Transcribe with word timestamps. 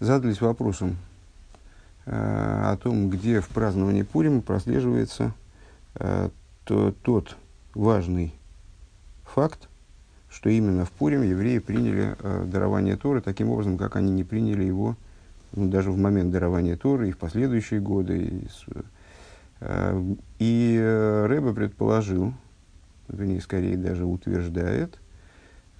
задались 0.00 0.40
вопросом 0.40 0.96
о 2.06 2.76
том, 2.82 3.10
где 3.10 3.40
в 3.40 3.48
праздновании 3.48 4.02
Пурима 4.02 4.40
прослеживается 4.40 5.34
то, 5.94 6.94
тот 7.02 7.36
важный 7.74 8.34
факт, 9.24 9.68
что 10.30 10.48
именно 10.48 10.84
в 10.84 10.90
Пурим 10.90 11.22
евреи 11.22 11.58
приняли 11.58 12.16
дарование 12.46 12.96
Торы 12.96 13.20
таким 13.20 13.50
образом, 13.50 13.76
как 13.76 13.96
они 13.96 14.10
не 14.10 14.24
приняли 14.24 14.64
его 14.64 14.96
ну, 15.52 15.68
даже 15.68 15.90
в 15.90 15.98
момент 15.98 16.30
дарования 16.30 16.76
Торы 16.76 17.08
и 17.08 17.12
в 17.12 17.18
последующие 17.18 17.80
годы. 17.80 18.18
И, 18.18 18.48
и 20.38 21.24
Рэбе 21.26 21.52
предположил, 21.52 22.34
вернее, 23.08 23.40
скорее 23.40 23.76
даже 23.76 24.04
утверждает, 24.04 24.98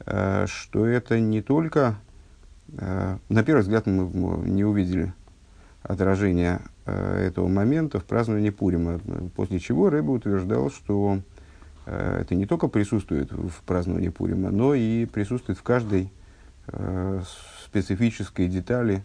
э, 0.06 0.46
что 0.48 0.86
это 0.86 1.20
не 1.20 1.42
только, 1.42 1.96
э, 2.06 2.07
на 2.68 3.42
первый 3.44 3.60
взгляд 3.60 3.86
мы 3.86 4.46
не 4.48 4.64
увидели 4.64 5.12
отражения 5.82 6.60
э, 6.84 7.26
этого 7.28 7.48
момента 7.48 7.98
в 7.98 8.04
праздновании 8.04 8.50
Пурима, 8.50 9.00
после 9.36 9.58
чего 9.58 9.88
Рэбе 9.90 10.10
утверждал, 10.10 10.70
что 10.70 11.20
это 11.86 12.34
не 12.34 12.44
только 12.44 12.68
присутствует 12.68 13.32
в 13.32 13.62
праздновании 13.64 14.10
Пурима, 14.10 14.50
но 14.50 14.74
и 14.74 15.06
присутствует 15.06 15.58
в 15.58 15.62
каждой 15.62 16.12
специфической 17.64 18.46
детали 18.46 19.02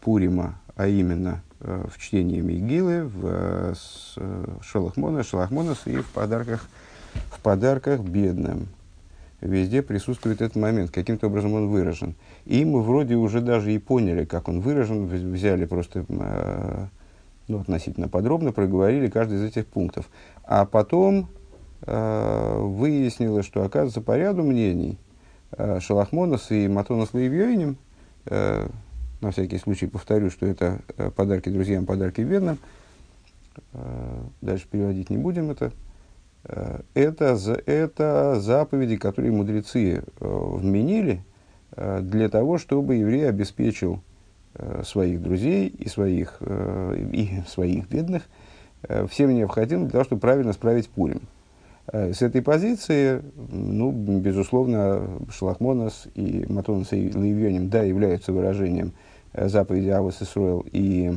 Пурима, 0.00 0.58
а 0.76 0.86
именно 0.86 1.42
в 1.60 1.98
чтении 1.98 2.40
Мигилы, 2.40 3.04
в 3.04 3.74
Шалахмона, 4.62 5.22
Шалахмонас 5.22 5.82
и 5.84 5.98
в 5.98 6.06
подарках 6.06 6.66
в 7.30 7.40
подарках 7.40 8.00
бедным. 8.00 8.68
Везде 9.40 9.82
присутствует 9.82 10.42
этот 10.42 10.56
момент, 10.56 10.90
каким-то 10.90 11.28
образом 11.28 11.52
он 11.54 11.68
выражен. 11.68 12.16
И 12.44 12.64
мы 12.64 12.82
вроде 12.82 13.14
уже 13.14 13.40
даже 13.40 13.72
и 13.72 13.78
поняли, 13.78 14.24
как 14.24 14.48
он 14.48 14.60
выражен, 14.60 15.06
взяли 15.06 15.64
просто 15.64 16.04
э, 16.08 16.86
ну, 17.46 17.60
относительно 17.60 18.08
подробно, 18.08 18.52
проговорили 18.52 19.08
каждый 19.08 19.38
из 19.38 19.44
этих 19.44 19.66
пунктов. 19.66 20.08
А 20.42 20.64
потом 20.64 21.28
э, 21.82 22.58
выяснилось, 22.58 23.46
что, 23.46 23.62
оказывается, 23.62 24.00
по 24.00 24.16
ряду 24.18 24.42
мнений 24.42 24.98
э, 25.52 25.78
Шалахмонос 25.80 26.50
и 26.50 26.66
Матонос 26.66 27.14
Лаевьёйним, 27.14 27.76
э, 28.26 28.68
на 29.20 29.30
всякий 29.30 29.58
случай 29.58 29.86
повторю, 29.86 30.30
что 30.30 30.46
это 30.46 30.80
подарки 31.16 31.48
друзьям, 31.48 31.86
подарки 31.86 32.20
бедным, 32.20 32.58
дальше 34.40 34.68
переводить 34.70 35.10
не 35.10 35.16
будем 35.16 35.50
это, 35.50 35.72
это, 36.94 37.38
это 37.66 38.40
заповеди, 38.40 38.96
которые 38.96 39.32
мудрецы 39.32 39.96
э, 39.96 40.00
вменили 40.20 41.22
э, 41.76 42.00
для 42.02 42.28
того, 42.28 42.58
чтобы 42.58 42.96
еврей 42.96 43.28
обеспечил 43.28 44.00
своих 44.82 45.22
друзей 45.22 45.68
и 45.68 45.88
своих, 45.88 46.42
и 46.42 47.42
своих 47.46 47.88
бедных 47.88 48.24
всем 49.08 49.32
необходимым 49.32 49.84
для 49.84 49.92
того, 49.92 50.04
чтобы 50.04 50.20
правильно 50.20 50.52
справить 50.52 50.88
Пурим. 50.88 51.20
С 51.92 52.22
этой 52.22 52.42
позиции, 52.42 53.22
ну, 53.52 53.92
безусловно, 53.92 55.06
Шалахмонос 55.30 56.08
и 56.16 56.44
Матонос 56.48 56.92
и 56.92 57.08
Левионим, 57.08 57.68
да, 57.68 57.82
являются 57.84 58.32
выражением 58.32 58.94
заповеди 59.32 59.90
Авос 59.90 60.22
Исруэл 60.22 60.66
и 60.72 61.12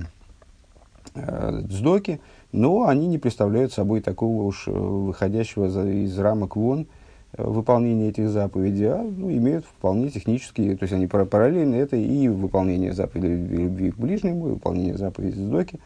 э, 1.16 1.62
Цдоки, 1.70 2.20
но 2.52 2.88
они 2.88 3.08
не 3.08 3.18
представляют 3.18 3.74
собой 3.74 4.02
такого 4.02 4.44
уж 4.44 4.68
э, 4.68 4.72
выходящего 4.72 5.66
из 5.90 6.18
рамок 6.18 6.56
вон 6.56 6.88
э, 7.34 7.44
выполнения 7.44 8.10
этих 8.10 8.30
заповедей, 8.30 8.92
а 8.92 9.04
ну, 9.04 9.32
имеют 9.32 9.66
вполне 9.66 10.10
технические, 10.10 10.78
то 10.78 10.84
есть 10.84 10.94
они 10.94 11.08
параллельно 11.08 11.76
это 11.76 11.96
и 11.96 12.28
выполнение 12.28 12.94
заповедей 12.94 13.36
любви 13.36 13.92
к 13.92 13.98
ближнему, 13.98 14.48
и 14.48 14.52
выполнение 14.52 14.98
заповедей 14.98 15.44
Сдоки, 15.44 15.80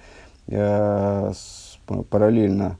э, 0.48 1.32
параллельно 2.10 2.78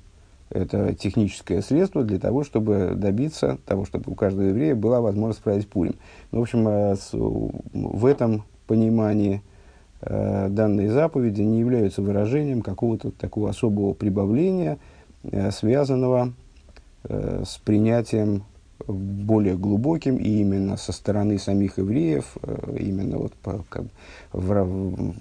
это 0.50 0.94
техническое 0.94 1.62
средство 1.62 2.04
для 2.04 2.20
того, 2.20 2.44
чтобы 2.44 2.94
добиться 2.96 3.58
того, 3.66 3.86
чтобы 3.86 4.12
у 4.12 4.16
каждого 4.16 4.48
еврея 4.48 4.76
была 4.76 5.02
возможность 5.02 5.40
справить 5.40 5.68
пулем. 5.68 5.96
Ну, 6.32 6.40
в 6.40 6.42
общем, 6.44 6.68
э, 6.68 6.96
с, 6.96 7.10
в 7.14 8.06
этом 8.06 8.44
понимании 8.68 9.42
Э, 10.06 10.50
данные 10.50 10.92
заповеди 10.92 11.42
не 11.42 11.60
являются 11.60 12.02
выражением 12.02 12.62
какого-то 12.62 13.10
такого 13.12 13.50
особого 13.50 13.94
прибавления, 13.94 14.78
э, 15.24 15.50
связанного 15.50 16.34
э, 17.06 17.44
с 17.46 17.58
принятием 17.58 18.44
более 18.88 19.58
глубоким 19.58 20.18
и 20.18 20.42
именно 20.42 20.78
со 20.78 20.92
стороны 20.92 21.40
самих 21.40 21.80
евреев, 21.80 22.36
именно 22.78 23.18
вот 23.18 23.34
по, 23.34 23.64
как, 23.70 23.86
в, 24.34 25.14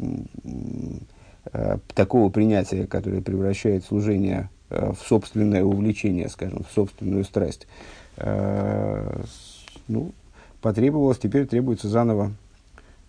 такого 1.95 2.31
принятия, 2.31 2.87
которое 2.87 3.22
превращает 3.22 3.84
служение 3.84 4.51
в 4.71 4.97
собственное 5.06 5.62
увлечение, 5.62 6.28
скажем, 6.28 6.65
в 6.69 6.75
собственную 6.75 7.22
страсть, 7.25 7.69
ну, 8.19 10.11
потребовалось, 10.61 11.19
теперь 11.19 11.47
требуется 11.47 11.89
заново 11.89 12.33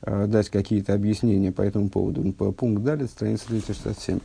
дать 0.05 0.49
какие-то 0.49 0.93
объяснения 0.93 1.51
по 1.51 1.61
этому 1.61 1.89
поводу. 1.89 2.31
По 2.33 2.51
пункт 2.51 2.83
далее, 2.83 3.07
страница 3.07 3.47
367. 3.47 4.19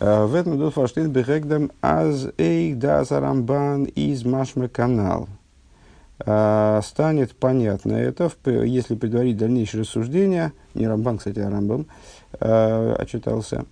Э, 0.00 0.24
в 0.24 0.34
этом 0.34 0.56
идут 0.56 0.74
фаштейт 0.74 1.08
бехегдам 1.08 1.70
аз 1.80 2.28
эйх 2.38 2.78
даз 2.78 3.12
арамбан 3.12 3.84
из 3.84 4.24
машме 4.24 4.68
канал. 4.68 5.28
Э, 6.24 6.80
станет 6.84 7.34
понятно 7.34 7.94
это, 7.94 8.30
если 8.46 8.94
предварить 8.94 9.36
дальнейшее 9.36 9.82
рассуждение, 9.82 10.52
не 10.74 10.86
Рамбан, 10.86 11.18
кстати, 11.18 11.38
а 11.40 11.50
Рамбам, 11.50 11.86
отчитался, 12.40 13.64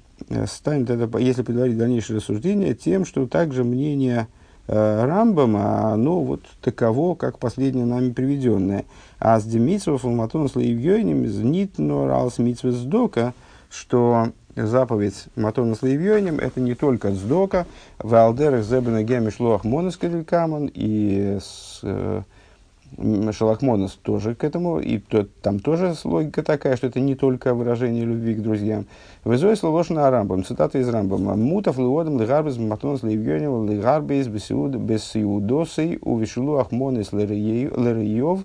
станет 0.47 0.91
это, 0.91 1.19
если 1.19 1.43
предварить 1.43 1.77
дальнейшее 1.77 2.17
рассуждение, 2.17 2.75
тем, 2.75 3.05
что 3.05 3.27
также 3.27 3.65
мнение 3.65 4.29
Э, 4.29 4.46
Рамбама, 4.69 5.93
оно 5.93 6.21
вот 6.21 6.41
таково, 6.61 7.15
как 7.15 7.39
последнее 7.39 7.85
нами 7.85 8.11
приведенное. 8.11 8.85
А 9.19 9.39
с 9.39 9.45
Демитсов 9.45 10.05
у 10.05 10.11
Матона 10.11 10.49
Слаевьёним 10.49 11.27
знит 11.29 11.79
норалс 11.79 12.39
митсвес 12.39 12.75
сдока, 12.75 13.33
что 13.71 14.29
заповедь 14.57 15.27
Матона 15.37 15.75
Слаевьёним 15.75 16.39
это 16.39 16.61
не 16.61 16.75
только 16.75 17.13
сдока, 17.13 17.67
в 17.99 18.15
Алдерах 18.15 18.65
Зебена 18.65 19.03
Гемишлох 19.03 19.65
Монескалькаман 19.65 20.71
и 20.75 21.39
с, 21.41 21.81
э, 21.83 22.23
Шалахмонос 23.33 23.99
тоже 24.03 24.35
к 24.35 24.43
этому, 24.43 24.81
и 24.81 24.99
то, 24.99 25.27
там 25.43 25.59
тоже 25.59 25.95
логика 26.05 26.43
такая, 26.43 26.77
что 26.77 26.87
это 26.87 26.99
не 27.01 27.15
только 27.15 27.53
выражение 27.53 28.05
любви 28.05 28.35
к 28.35 28.43
друзьям. 28.43 28.87
Вызой 29.25 29.57
словошна 29.57 30.11
Рамбам, 30.11 30.45
цитата 30.45 30.79
из 30.79 30.89
Рамбама. 30.89 31.37
Мутов 31.37 31.77
луодом 31.79 32.21
лигарбез 32.21 32.57
матонос 32.57 33.03
левьонил 33.03 33.65
лигарбез 33.65 34.29
бесиудосей 34.29 35.99
увешулу 36.01 36.57
ахмонес 36.57 37.13
лериев 37.13 38.45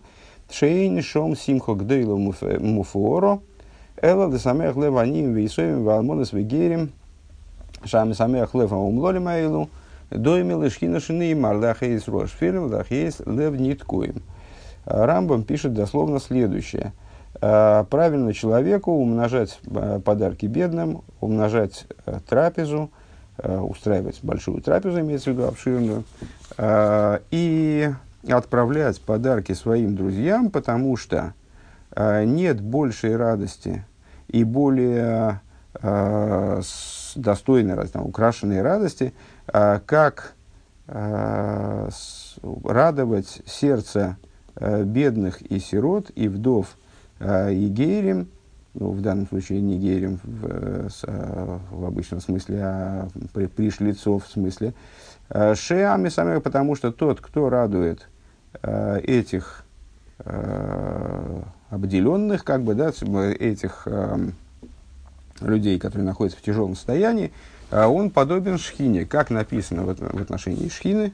шейн 0.52 1.02
шом 1.02 1.38
симхо 1.38 1.76
гдейло 1.76 2.18
муфуоро 2.18 3.40
эла 4.02 4.30
де 4.30 4.38
самех 4.38 4.76
лев 4.76 4.98
аним 4.98 5.34
вейсоем 5.34 5.84
валмонес 5.84 6.34
вегерим 6.34 6.92
шами 7.86 8.12
самех 8.14 8.54
лев 8.54 8.74
аумлолим 8.74 9.28
айлу 9.30 9.70
дойми 10.10 10.62
лишхина 10.62 11.00
шины 11.00 11.34
марлахейс 11.36 12.08
рош 12.08 12.32
фильм 12.32 12.66
лахейс 12.66 13.22
лев 13.26 13.58
ниткуем. 13.58 14.22
Рамбам 14.86 15.44
пишет 15.44 15.74
дословно 15.74 16.20
следующее. 16.20 16.94
«Э, 17.42 17.86
правильно 17.90 18.34
человеку 18.34 18.92
умножать 18.92 19.60
э, 19.66 20.00
подарки 20.04 20.46
бедным, 20.46 21.04
умножать 21.20 21.88
э, 22.06 22.20
трапезу, 22.28 22.92
устраивать 23.38 24.20
большую 24.22 24.62
трапезу, 24.62 25.00
имеется 25.00 25.32
в 25.32 25.34
виду 25.34 25.48
обширную, 25.48 26.04
и 27.32 27.90
отправлять 28.30 29.02
подарки 29.02 29.54
своим 29.54 29.96
друзьям, 29.96 30.52
потому 30.52 30.96
что 30.96 31.34
нет 31.98 32.62
большей 32.62 33.16
радости 33.16 33.84
и 34.28 34.44
более 34.44 35.42
достойной, 37.16 37.88
там, 37.88 38.06
украшенной 38.06 38.62
радости, 38.62 39.12
как 39.48 40.34
радовать 40.86 41.82
сердце 43.48 44.18
бедных 44.60 45.42
и 45.42 45.60
сирот, 45.60 46.12
и 46.16 46.28
вдов 46.28 46.78
э, 47.20 47.54
и 47.54 47.68
гейрим, 47.68 48.28
ну, 48.74 48.92
в 48.92 49.02
данном 49.02 49.28
случае 49.28 49.62
не 49.62 49.78
гейрим 49.78 50.20
в, 50.24 50.46
э, 50.48 51.58
в 51.72 51.86
обычном 51.86 52.22
смысле, 52.22 52.60
а 52.62 53.08
при, 53.34 53.48
пришлицов 53.48 54.26
в 54.26 54.32
смысле, 54.32 54.74
шеами 55.56 56.10
самих, 56.10 56.44
потому 56.44 56.76
что 56.76 56.92
тот, 56.92 57.22
кто 57.22 57.50
радует 57.50 58.10
этих 58.62 59.64
обделенных, 61.70 62.44
как 62.44 62.64
бы, 62.64 62.76
да, 62.76 62.90
этих 62.90 63.88
людей, 65.40 65.80
которые 65.80 66.06
находятся 66.06 66.38
в 66.38 66.44
тяжелом 66.44 66.76
состоянии, 66.76 67.32
он 67.72 68.10
подобен 68.10 68.58
шхине, 68.58 69.06
как 69.06 69.30
написано 69.30 69.84
в, 69.84 69.96
в 69.96 70.22
отношении 70.22 70.68
шхины, 70.68 71.14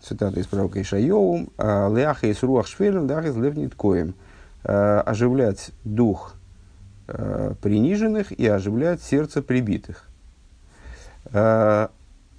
цитата 0.00 0.40
из 0.40 0.46
пророка 0.46 0.80
Ишайоу, 0.80 1.48
«Леаха 1.58 2.26
из 2.26 2.42
руах 2.42 2.66
шфелем, 2.66 3.08
леаха 3.08 3.28
из 3.28 3.36
левнит 3.36 3.74
коем». 3.74 4.14
Оживлять 4.62 5.70
дух 5.84 6.34
э, 7.06 7.54
приниженных 7.62 8.32
и 8.32 8.46
оживлять 8.46 9.00
сердце 9.00 9.42
прибитых. 9.42 10.08
Э, 11.32 11.88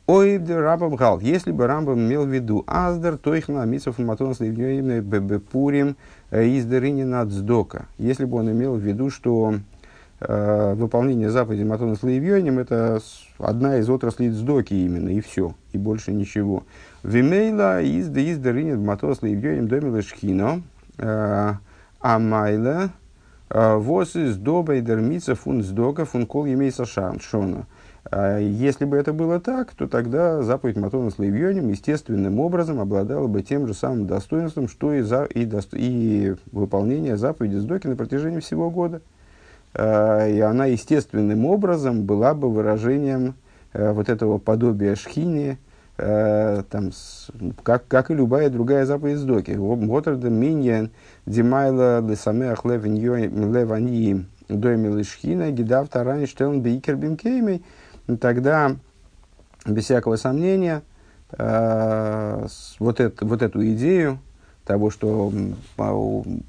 Ойбде 0.07 0.57
Рамбам 0.57 0.95
гал, 0.95 1.19
если 1.19 1.51
бы 1.51 1.67
Рамбам 1.67 1.99
имел 1.99 2.25
в 2.25 2.29
виду 2.29 2.63
Аздер, 2.67 3.17
то 3.17 3.35
их 3.35 3.49
на 3.49 3.65
Митсов 3.65 3.97
Матон 3.97 4.33
Сливнёймне 4.33 5.01
Бебепурим 5.01 5.97
Издерини 6.31 7.03
Нацдока. 7.03 7.87
Если 7.97 8.25
бы 8.25 8.37
он 8.37 8.51
имел 8.51 8.75
в 8.75 8.79
виду, 8.79 9.09
что 9.09 9.55
э, 10.19 10.73
выполнение 10.75 11.29
заповеди 11.29 11.63
Матона 11.63 11.95
Слоевьёним 11.95 12.59
это 12.59 12.99
одна 13.37 13.77
из 13.77 13.89
отраслей 13.89 14.31
Цдоки 14.31 14.73
именно, 14.73 15.09
и 15.09 15.21
все, 15.21 15.53
и 15.73 15.77
больше 15.77 16.11
ничего. 16.11 16.63
Вимейла 17.03 17.81
из 17.81 18.09
Издерини 18.09 18.75
Матона 18.75 19.15
Слоевьёним 19.15 19.67
Домила 19.67 20.01
Шхино, 20.01 20.61
э, 20.97 21.53
Амайла, 21.99 22.91
э, 23.49 23.75
Вос 23.75 24.15
из 24.15 24.37
Доба 24.37 24.75
и 24.75 24.81
Дермица 24.81 25.35
фун 25.35 25.63
Сдока 25.63 26.05
фун 26.05 26.25
Кол 26.25 26.45
Емейса 26.45 26.85
Шона. 26.85 27.65
А 28.09 28.39
если 28.39 28.85
бы 28.85 28.95
это 28.95 29.11
было 29.11 29.39
так, 29.39 29.73
то 29.73 29.87
тогда 29.87 30.41
заповедь 30.41 30.77
Матона 30.77 31.09
с 31.09 31.19
Левьонем 31.19 31.67
естественным 31.69 32.39
образом 32.39 32.79
обладала 32.79 33.27
бы 33.27 33.41
тем 33.41 33.67
же 33.67 33.73
самым 33.73 34.07
достоинством, 34.07 34.69
что 34.69 34.93
и, 34.93 35.01
за, 35.01 35.25
и, 35.25 35.45
до, 35.45 35.61
и 35.73 36.35
выполнение 36.51 37.17
заповеди 37.17 37.55
Сдоки 37.55 37.87
на 37.87 37.95
протяжении 37.95 38.39
всего 38.39 38.69
года. 38.69 39.01
А, 39.77 40.27
и 40.27 40.39
она 40.39 40.65
естественным 40.65 41.45
образом 41.45 42.03
была 42.03 42.33
бы 42.33 42.51
выражением 42.51 43.35
а, 43.73 43.93
вот 43.93 44.09
этого 44.09 44.37
подобия 44.37 44.95
шхини, 44.95 45.57
там, 45.97 46.91
как, 47.63 47.87
как 47.87 48.11
и 48.11 48.13
любая 48.13 48.51
другая 48.51 48.85
заповедь 48.85 49.17
Сдоки. 49.17 49.55
Вотерда 49.57 50.29
миньян 50.29 50.91
димайла 51.25 52.07
лесамеах 52.07 52.65
леваньи 52.65 54.25
дойми 54.47 54.95
лишхина 54.95 55.49
гидав 55.49 55.89
тарани 55.89 56.27
штелн 56.27 56.61
бейкер 56.61 56.97
бимкеймей– 56.97 57.65
тогда, 58.15 58.77
без 59.65 59.83
всякого 59.83 60.15
сомнения, 60.15 60.81
э, 61.37 62.47
вот, 62.79 63.01
это, 63.01 63.25
вот 63.25 63.41
эту 63.41 63.67
идею 63.73 64.19
того, 64.67 64.89
что 64.89 65.31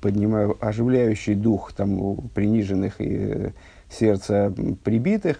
поднимаю 0.00 0.56
оживляющий 0.60 1.34
дух 1.34 1.72
там, 1.72 2.16
приниженных 2.34 3.00
и 3.00 3.52
сердца 3.90 4.52
прибитых, 4.84 5.38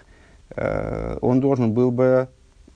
э, 0.57 1.19
он 1.21 1.41
должен 1.41 1.73
был 1.73 1.91
бы 1.91 2.29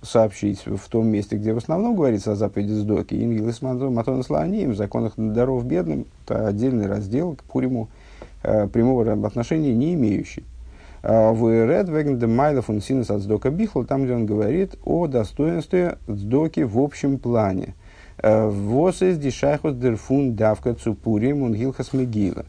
сообщить 0.03 0.67
в 0.67 0.89
том 0.89 1.07
месте, 1.07 1.37
где 1.37 1.55
в 1.55 1.59
основном 1.59 1.95
говорится 1.95 2.33
о 2.33 2.35
заповеди 2.35 2.73
Сдоки, 2.73 3.15
Ингилис 3.15 3.63
Матона 3.63 4.23
Сланиим, 4.23 4.73
в 4.73 4.77
законах 4.77 5.13
даров 5.17 5.65
бедным, 5.65 6.07
это 6.27 6.49
отдельный 6.49 6.87
раздел 6.87 7.37
к 7.37 7.45
Пуриму, 7.45 7.89
э, 8.43 8.67
прямого 8.67 9.11
отношения 9.27 9.73
не 9.75 9.95
имеющий. 9.95 10.45
А, 11.05 11.33
в 11.33 11.49
Ред 11.49 11.89
Веген 11.89 12.19
де 12.19 12.27
Майла 12.27 12.63
фун 12.63 12.81
Синус 12.81 13.11
от 13.11 13.23
Сдока 13.23 13.51
Бихла, 13.51 13.85
там, 13.85 14.05
где 14.05 14.15
он 14.15 14.27
говорит 14.27 14.77
о 14.85 15.07
достоинстве 15.07 15.99
Сдоки 16.07 16.61
в 16.61 16.79
общем 16.79 17.19
плане. 17.19 17.75
Вос 18.23 19.03
из 19.03 19.19
дишайхус 19.19 19.75
дерфун 19.75 20.35
давка 20.35 20.75
цупурим 20.75 21.43
он 21.43 21.55
гилхас 21.55 21.93
мегила. 21.93 22.45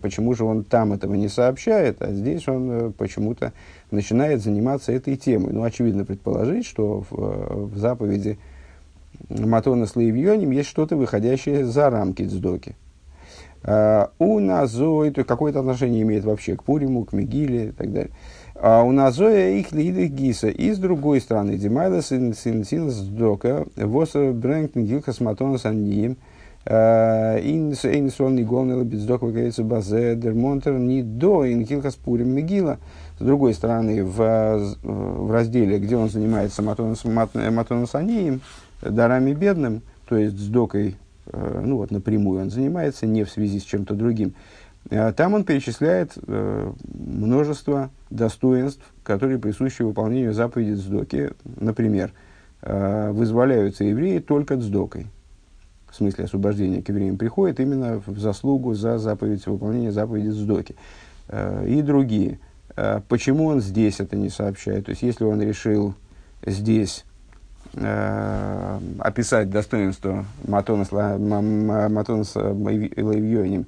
Почему 0.00 0.34
же 0.34 0.44
он 0.44 0.64
там 0.64 0.92
этого 0.92 1.14
не 1.14 1.28
сообщает, 1.28 2.02
а 2.02 2.12
здесь 2.12 2.46
он 2.48 2.70
э, 2.70 2.90
почему-то 2.90 3.52
начинает 3.90 4.42
заниматься 4.42 4.92
этой 4.92 5.16
темой? 5.16 5.52
Ну, 5.52 5.62
очевидно 5.62 6.04
предположить, 6.04 6.66
что 6.66 7.04
в, 7.08 7.12
э, 7.12 7.54
в 7.66 7.78
заповеди 7.78 8.38
Матона 9.28 9.86
с 9.86 9.94
Лаевьоним 9.94 10.50
есть 10.50 10.68
что-то, 10.68 10.96
выходящее 10.96 11.64
за 11.64 11.90
рамки 11.90 12.26
Цдоки. 12.26 12.74
Uh, 13.62 14.10
у 14.18 14.40
есть 15.04 15.22
какое-то 15.22 15.60
отношение 15.60 16.02
имеет 16.02 16.24
вообще 16.24 16.56
к 16.56 16.64
Пуриму, 16.64 17.04
к 17.04 17.12
Мегиле 17.12 17.68
и 17.68 17.70
так 17.70 17.92
далее. 17.92 18.10
Uh, 18.62 18.86
у 18.86 18.92
Назоя 18.92 19.58
их 19.58 19.72
лидер 19.72 20.06
Гиса. 20.06 20.48
И 20.48 20.70
с 20.70 20.78
другой 20.78 21.20
стороны, 21.20 21.58
Димайла 21.58 22.00
Силас 22.00 22.96
Дока, 23.00 23.66
Воса 23.74 24.30
Брэнктен 24.30 24.84
Гилхас 24.84 25.18
Матонас 25.18 25.66
Аньим, 25.66 26.16
Инс 26.64 27.84
Эйнсон 27.84 28.38
и 28.38 28.44
Гомнела 28.44 28.84
Бездок 28.84 29.22
Вагарица 29.22 29.64
Базе, 29.64 30.14
Дермонтер, 30.14 30.78
не 30.78 31.02
до 31.02 31.52
Инхилхас 31.52 31.96
Пурим 31.96 32.28
Мегила. 32.28 32.78
С 33.18 33.24
другой 33.24 33.54
стороны, 33.54 34.04
в, 34.04 34.76
в 34.84 35.32
разделе, 35.32 35.80
где 35.80 35.96
он 35.96 36.08
занимается 36.08 36.62
Матонас, 36.62 37.04
Матонас 37.04 37.96
Аньим, 37.96 38.42
дарами 38.80 39.34
бедным, 39.34 39.82
то 40.08 40.16
есть 40.16 40.38
с 40.38 40.46
докой 40.46 40.94
Э, 41.26 41.62
ну 41.64 41.76
вот 41.76 41.90
напрямую 41.90 42.42
он 42.42 42.50
занимается, 42.50 43.06
не 43.06 43.24
в 43.24 43.30
связи 43.30 43.60
с 43.60 43.64
чем-то 43.64 43.94
другим. 43.94 44.34
Э, 44.90 45.12
там 45.12 45.34
он 45.34 45.44
перечисляет 45.44 46.12
э, 46.26 46.72
множество 46.94 47.90
достоинств, 48.10 48.82
которые 49.02 49.38
присущи 49.38 49.82
выполнению 49.82 50.32
заповеди 50.32 50.78
Цдоки. 50.78 51.30
Например, 51.44 52.12
вызволяются 52.64 53.82
евреи 53.82 54.20
только 54.20 54.56
Цдокой. 54.56 55.08
В 55.90 55.96
смысле 55.96 56.26
освобождения 56.26 56.80
к 56.80 56.88
евреям 56.88 57.16
приходит 57.16 57.58
именно 57.58 58.00
в 58.06 58.18
заслугу 58.20 58.74
за 58.74 58.98
заповедь, 58.98 59.44
выполнение 59.46 59.90
заповеди 59.90 60.30
Цдоки. 60.30 60.76
И 61.66 61.82
другие. 61.82 62.38
Почему 63.08 63.46
он 63.46 63.60
здесь 63.60 63.98
это 63.98 64.14
не 64.14 64.28
сообщает? 64.28 64.86
То 64.86 64.90
есть, 64.90 65.02
если 65.02 65.24
он 65.24 65.42
решил 65.42 65.94
здесь 66.46 67.04
э, 67.74 68.78
описать 68.98 69.50
достоинство 69.50 70.24
Матонас, 70.46 70.90
Матонас 70.90 72.34
Лавьоним 72.34 73.62
э, 73.62 73.64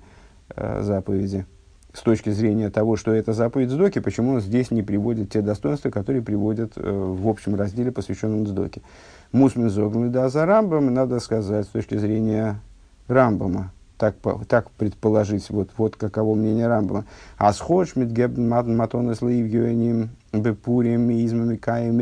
заповеди 0.57 1.47
с 1.95 2.01
точки 2.01 2.31
зрения 2.31 2.71
того, 2.71 2.97
что 2.97 3.13
это 3.13 3.33
заповедь 3.33 3.71
Сдоки, 3.71 4.01
почему 4.01 4.33
он 4.35 4.41
здесь 4.41 4.71
не 4.73 4.83
приводит 4.83 5.31
те 5.31 5.41
достоинства, 5.41 5.91
которые 5.91 6.23
приводят 6.23 6.73
э, 6.77 6.81
в 6.83 7.29
общем 7.29 7.55
разделе, 7.55 7.93
посвященном 7.93 8.47
Сдоке. 8.47 8.83
Мусмин 9.31 9.71
Зогн 9.71 10.11
да 10.11 10.29
за 10.29 10.45
Рамбом, 10.45 10.93
надо 10.93 11.21
сказать, 11.21 11.67
с 11.67 11.69
точки 11.69 11.97
зрения 11.97 12.61
Рамбома, 13.07 13.73
так, 13.97 14.17
так 14.49 14.71
предположить, 14.73 15.49
вот, 15.51 15.71
вот 15.79 15.95
каково 15.95 16.35
мнение 16.35 16.67
Рамбома. 16.67 17.05
А 17.39 17.53
схож 17.53 17.95
Матонас 17.95 19.23
Лавьоним 19.23 20.11
бепурим 20.33 21.11
измами 21.11 21.57
каем 21.57 22.01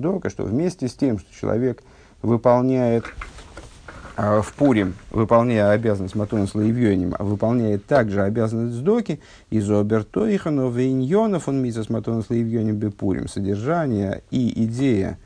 дока, 0.00 0.30
что 0.30 0.44
вместе 0.44 0.88
с 0.88 0.94
тем, 0.94 1.18
что 1.18 1.34
человек 1.34 1.82
выполняет 2.22 3.04
в 4.18 4.52
Пурим, 4.56 4.94
выполняя 5.12 5.70
обязанность 5.70 6.16
Матона 6.16 6.48
с 6.48 6.54
Лаевьоним, 6.56 7.14
а 7.16 7.22
выполняет 7.22 7.86
также 7.86 8.22
обязанность 8.22 8.74
Сдоки, 8.74 9.20
из 9.48 9.70
Обертоиханов 9.70 10.74
Вейньонов, 10.74 11.48
он 11.48 11.62
мисс 11.62 11.88
Матона 11.88 12.22
с 12.22 12.30
Лаевьоним 12.30 12.76
Бепурим, 12.76 13.28
содержание 13.28 14.22
и 14.32 14.64
идея 14.64 15.18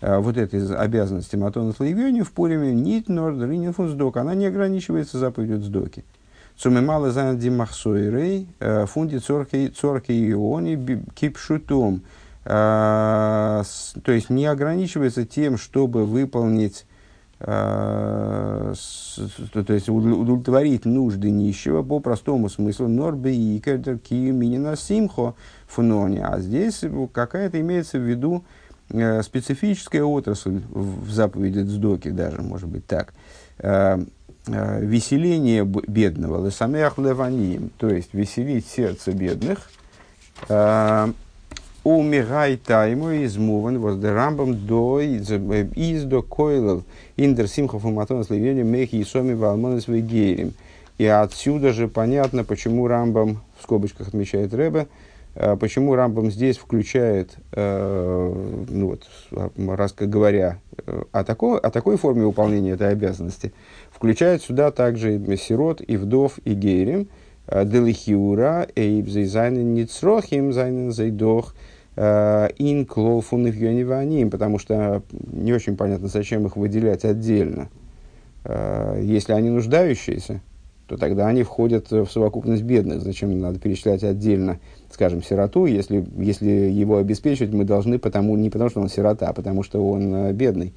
а, 0.00 0.18
вот 0.18 0.36
этой 0.36 0.66
обязанности 0.74 1.36
Матона 1.36 1.72
с 1.72 1.78
Лаевьоним 1.78 2.24
в 2.24 2.32
Пуриме, 2.32 2.74
нит 2.74 3.08
норд 3.08 3.40
рининфун 3.40 3.88
Сдок, 3.88 4.16
она 4.16 4.34
не 4.34 4.46
ограничивается 4.46 5.18
заповедью 5.18 5.60
Сдоки. 5.60 6.04
Цумемалы 6.58 7.12
занят 7.12 7.38
димахсойрей, 7.38 8.48
э, 8.58 8.84
фунди 8.86 9.18
цорки 9.18 9.70
иони 10.32 11.04
кипшутом. 11.14 12.02
Э, 12.44 13.62
то 14.02 14.12
есть 14.12 14.28
не 14.28 14.46
ограничивается 14.46 15.24
тем, 15.24 15.56
чтобы 15.56 16.04
выполнить 16.04 16.84
э, 16.84 16.89
то 17.40 18.74
есть 18.74 19.88
удовлетворить 19.88 20.84
нужды 20.84 21.30
нищего 21.30 21.82
по 21.82 21.98
простому 21.98 22.50
смыслу 22.50 22.88
норбе 22.88 23.34
и 23.34 23.60
минина 24.30 24.76
симхо 24.76 25.34
фуноне. 25.66 26.22
А 26.24 26.38
здесь 26.40 26.84
какая-то 27.12 27.58
имеется 27.60 27.98
в 27.98 28.02
виду 28.02 28.44
специфическая 28.88 30.02
отрасль 30.02 30.60
в 30.70 31.10
заповеди 31.10 31.66
Цдоки 31.66 32.10
даже, 32.10 32.42
может 32.42 32.68
быть 32.68 32.86
так. 32.86 33.14
Э, 33.58 33.98
веселение 34.46 35.64
бедного, 35.64 36.44
лесамех 36.46 36.98
леванием, 36.98 37.70
то 37.78 37.88
есть 37.88 38.14
веселить 38.14 38.66
сердце 38.66 39.12
бедных, 39.12 39.70
э, 41.84 41.88
у 41.88 42.02
мигай 42.02 42.56
тайму 42.56 43.10
из 43.10 43.36
муван 43.36 43.78
воздерамбом 43.78 44.66
до 44.66 45.00
из 45.00 46.04
до 46.04 46.22
койлов 46.22 46.82
индер 47.16 47.48
симхов 47.48 47.84
и 47.84 47.88
матон 47.88 48.24
сливением 48.24 48.68
мехи 48.68 48.96
и 48.96 49.04
соми 49.04 49.34
валмонес 49.34 49.88
вегерим. 49.88 50.52
И 50.98 51.06
отсюда 51.06 51.72
же 51.72 51.88
понятно, 51.88 52.44
почему 52.44 52.86
Рамбам, 52.86 53.42
в 53.58 53.62
скобочках 53.62 54.08
отмечает 54.08 54.52
Рэбе, 54.52 54.88
э, 55.34 55.56
почему 55.56 55.94
Рамбам 55.94 56.30
здесь 56.30 56.58
включает, 56.58 57.36
ну 57.54 58.86
вот, 58.86 59.08
раз 59.56 59.94
говоря 59.98 60.58
о 61.12 61.24
такой, 61.24 61.58
о 61.58 61.70
такой 61.70 61.96
форме 61.96 62.26
выполнения 62.26 62.72
этой 62.72 62.90
обязанности, 62.90 63.52
включает 63.90 64.42
сюда 64.42 64.70
также 64.70 65.18
сирот, 65.36 65.80
и 65.86 65.96
вдов, 65.96 66.38
и 66.44 66.54
гейрим, 66.54 67.08
делихиура, 67.64 68.68
эйбзейзайнен 68.74 69.74
ницрохим, 69.74 70.52
зайнен 70.52 70.92
зайдох, 70.92 71.54
э, 71.96 72.48
ин 72.58 72.86
клофун 72.86 73.46
и 73.46 74.24
потому 74.30 74.58
что 74.58 75.02
не 75.10 75.52
очень 75.52 75.76
понятно, 75.76 76.08
зачем 76.08 76.46
их 76.46 76.56
выделять 76.56 77.04
отдельно. 77.04 77.68
Э, 78.44 79.00
если 79.02 79.32
они 79.32 79.50
нуждающиеся, 79.50 80.40
то 80.86 80.96
тогда 80.96 81.28
они 81.28 81.44
входят 81.44 81.90
в 81.90 82.06
совокупность 82.06 82.62
бедных. 82.62 83.02
Зачем 83.02 83.38
надо 83.38 83.60
перечислять 83.60 84.02
отдельно, 84.02 84.58
скажем, 84.90 85.22
сироту, 85.22 85.66
если, 85.66 86.04
если 86.18 86.50
его 86.50 86.96
обеспечивать 86.96 87.52
мы 87.52 87.64
должны 87.64 87.98
потому, 87.98 88.36
не 88.36 88.50
потому, 88.50 88.70
что 88.70 88.80
он 88.80 88.88
сирота, 88.88 89.28
а 89.28 89.32
потому, 89.32 89.62
что 89.62 89.88
он 89.88 90.14
э, 90.14 90.32
бедный. 90.32 90.74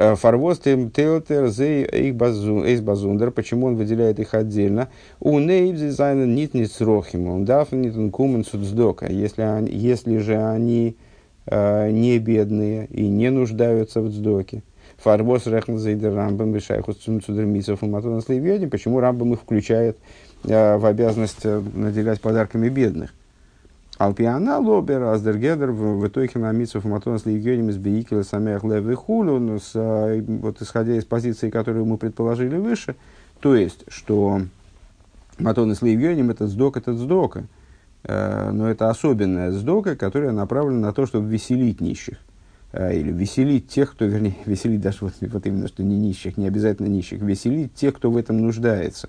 Э, 0.00 0.14
Фарвоз 0.14 0.60
Тейлтер 0.60 1.48
Зей 1.48 1.84
Эйс 1.84 2.80
Базундер, 2.80 3.30
почему 3.30 3.66
он 3.66 3.76
выделяет 3.76 4.18
их 4.18 4.32
отдельно? 4.32 4.88
У 5.20 5.38
Нейб 5.38 5.76
дизайна 5.76 6.24
нит 6.24 6.54
не 6.54 6.64
срохим, 6.64 7.28
он 7.28 7.44
даф 7.44 7.72
нит 7.72 8.10
кумен 8.10 8.42
судздока. 8.42 9.08
Если, 9.08 9.42
если 9.70 10.16
же 10.16 10.36
они 10.36 10.96
э, 11.44 11.90
не 11.90 12.18
бедные 12.18 12.86
и 12.86 13.08
не 13.08 13.28
нуждаются 13.30 14.00
в 14.00 14.10
сдоке. 14.10 14.62
Фарбос 14.96 15.46
рехн 15.46 15.76
зайдер 15.76 16.14
рамбам 16.14 16.50
бешайхус 16.50 16.96
цудермисов 16.96 17.82
и 17.82 17.86
матонас 17.86 18.24
Почему 18.24 19.00
рамбам 19.00 19.34
их 19.34 19.40
включает 19.40 19.98
э, 20.44 20.78
в 20.78 20.86
обязанность 20.86 21.44
э, 21.44 21.60
наделять 21.74 22.22
подарками 22.22 22.70
бедных? 22.70 23.12
Алпиана 24.00 24.58
лобер 24.58 25.02
аздергедер 25.02 25.72
в 25.72 26.06
итоге 26.06 26.30
на 26.36 26.50
митцев 26.52 26.84
матонас 26.84 27.26
легионим 27.26 27.68
из 27.68 27.76
бейкила 27.76 28.22
самих 28.22 28.64
левы 28.64 28.94
хулю, 28.94 29.58
э, 29.74 30.22
вот 30.26 30.62
исходя 30.62 30.96
из 30.96 31.04
позиции, 31.04 31.50
которую 31.50 31.84
мы 31.84 31.98
предположили 31.98 32.56
выше, 32.56 32.96
то 33.40 33.54
есть, 33.54 33.84
что 33.88 34.40
матонас 35.38 35.82
легионим 35.82 36.30
это 36.30 36.46
сдок, 36.46 36.76
это 36.76 36.94
сдока, 36.94 37.44
но 38.02 38.70
это 38.70 38.88
особенная 38.88 39.52
сдока, 39.52 39.94
которая 39.96 40.32
направлена 40.32 40.88
на 40.88 40.92
то, 40.94 41.04
чтобы 41.04 41.28
веселить 41.28 41.82
нищих. 41.82 42.16
Э, 42.72 42.96
или 42.96 43.10
веселить 43.10 43.68
тех, 43.68 43.92
кто, 43.92 44.04
вернее, 44.04 44.36
веселить 44.46 44.80
даже 44.80 44.98
вот, 45.00 45.14
вот 45.20 45.46
именно, 45.46 45.68
что 45.68 45.82
не 45.82 45.98
нищих, 45.98 46.36
не 46.36 46.46
обязательно 46.46 46.86
нищих, 46.86 47.20
веселить 47.20 47.74
тех, 47.74 47.94
кто 47.96 48.10
в 48.10 48.16
этом 48.16 48.38
нуждается. 48.40 49.08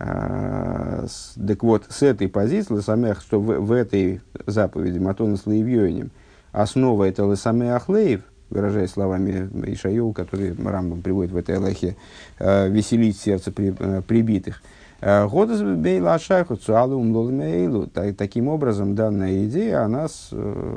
А, 0.00 1.06
так 1.46 1.62
вот, 1.64 1.86
с 1.88 2.02
этой 2.02 2.28
позиции, 2.28 2.76
Лесамех, 2.76 3.20
что 3.20 3.40
в, 3.40 3.58
в 3.58 3.72
этой 3.72 4.20
заповеди 4.46 4.98
Матона 4.98 5.36
с 5.36 5.44
Лаевьёнем, 5.44 6.12
основа 6.52 7.04
это 7.04 7.28
Лесамех 7.28 7.88
Лейв, 7.88 8.20
выражаясь 8.48 8.90
словами 8.90 9.50
Ишайоу, 9.66 10.12
который 10.12 10.54
Рамбам 10.54 11.02
приводит 11.02 11.32
в 11.32 11.36
этой 11.36 11.56
Аллахе, 11.56 11.96
э, 12.38 12.68
веселить 12.68 13.18
сердце 13.18 13.50
при, 13.50 13.74
э, 13.76 14.02
прибитых. 14.06 14.62
Годас 15.00 15.62
бейла 15.62 16.18
шайху 16.18 16.56
цуалу 16.56 16.96
умлолмейлу. 16.96 17.86
Таким 17.86 18.48
образом, 18.48 18.96
данная 18.96 19.44
идея, 19.44 19.84
она 19.84 20.08
с, 20.08 20.32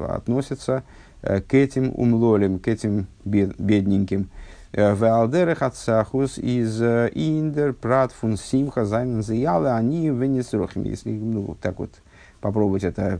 относится 0.09 0.83
Э, 1.21 1.39
к 1.39 1.53
этим 1.53 1.91
умлолем, 1.95 2.59
к 2.59 2.67
этим 2.67 3.07
бедненьким. 3.25 4.29
Э, 4.73 4.93
в 4.93 5.03
алдерах 5.03 5.61
отсахус 5.61 6.37
из 6.37 6.81
э, 6.81 7.09
индер 7.13 7.73
прат 7.73 8.11
фун 8.11 8.37
симха 8.37 8.85
заяла 8.85 9.75
они 9.75 10.09
венесрохим. 10.09 10.83
Если 10.83 11.11
ну, 11.11 11.57
так 11.61 11.79
вот 11.79 11.91
попробовать 12.39 12.83
это 12.83 13.19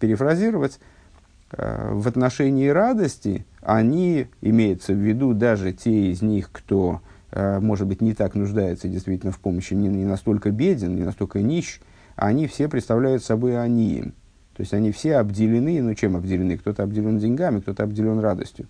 перефразировать, 0.00 0.80
в 1.56 2.08
отношении 2.08 2.66
радости 2.66 3.46
они, 3.60 4.26
имеется 4.40 4.92
в 4.92 4.96
виду 4.96 5.34
даже 5.34 5.72
те 5.72 6.10
из 6.10 6.20
них, 6.20 6.50
кто, 6.50 7.00
может 7.30 7.86
быть, 7.86 8.00
не 8.00 8.12
так 8.12 8.34
нуждается 8.34 8.88
действительно 8.88 9.30
в 9.30 9.38
помощи, 9.38 9.74
не, 9.74 9.86
не 9.86 10.04
настолько 10.04 10.50
беден, 10.50 10.96
не 10.96 11.04
настолько 11.04 11.42
нищ, 11.42 11.80
они 12.16 12.48
все 12.48 12.66
представляют 12.66 13.22
собой 13.22 13.60
они. 13.62 14.12
То 14.56 14.60
есть 14.62 14.74
они 14.74 14.90
все 14.90 15.16
обделены, 15.16 15.80
ну 15.80 15.94
чем 15.94 16.16
обделены? 16.16 16.58
Кто-то 16.58 16.82
обделен 16.82 17.18
деньгами, 17.18 17.60
кто-то 17.60 17.84
обделен 17.84 18.18
радостью. 18.18 18.66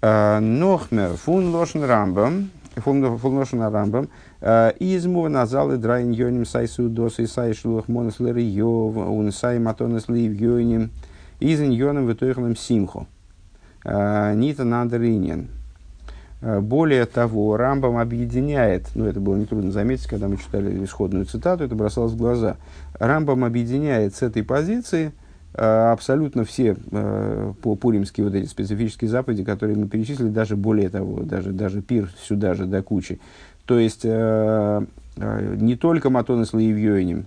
А, 0.00 0.38
Нохмер 0.40 1.14
фун 1.14 1.52
лошен 1.52 1.82
рамбам, 1.82 2.50
фун 2.76 3.02
лошен 3.02 3.62
рамбам, 3.62 4.08
а, 4.40 4.72
изму 4.78 5.28
назалы 5.28 5.76
драйн 5.76 6.12
йоним 6.12 6.46
сайсу 6.46 6.88
дос 6.88 7.18
и 7.18 7.26
сай 7.26 7.52
шлух 7.52 7.88
монес 7.88 8.20
лер 8.20 8.36
йов, 8.36 8.96
он 8.96 9.32
сай 9.32 9.58
матонес 9.58 10.08
лив 10.08 10.40
йоним, 10.40 10.90
изен 11.40 11.70
йоном 11.72 12.06
витойхлем 12.06 12.56
симхо. 12.56 13.06
А, 13.84 14.34
нита 14.34 14.62
надеринен. 14.62 15.48
Э, 16.40 16.60
более 16.60 17.04
того, 17.06 17.56
Рамбам 17.56 17.98
объединяет, 17.98 18.90
ну 18.94 19.06
это 19.06 19.18
было 19.18 19.36
нетрудно 19.36 19.72
заметить, 19.72 20.06
когда 20.06 20.28
мы 20.28 20.36
читали 20.36 20.84
исходную 20.84 21.24
цитату, 21.24 21.64
это 21.64 21.74
бросалось 21.74 22.12
в 22.12 22.16
глаза. 22.16 22.56
Рамбам 22.98 23.44
объединяет 23.44 24.14
с 24.14 24.22
этой 24.22 24.44
позиции 24.44 25.06
э, 25.06 25.27
абсолютно 25.54 26.44
все 26.44 26.76
э, 26.90 27.52
по 27.62 27.74
пуримские 27.74 28.26
вот 28.26 28.34
эти 28.34 28.46
специфические 28.46 29.10
заповеди, 29.10 29.44
которые 29.44 29.76
мы 29.76 29.88
перечислили, 29.88 30.28
даже 30.28 30.56
более 30.56 30.88
того, 30.88 31.22
даже, 31.22 31.52
даже 31.52 31.82
пир 31.82 32.10
сюда 32.20 32.54
же 32.54 32.66
до 32.66 32.82
кучи. 32.82 33.20
То 33.66 33.78
есть 33.78 34.04
не 34.04 35.76
только 35.76 36.08
Матон 36.08 36.40
и 36.42 36.44
Слаевьёним, 36.46 37.26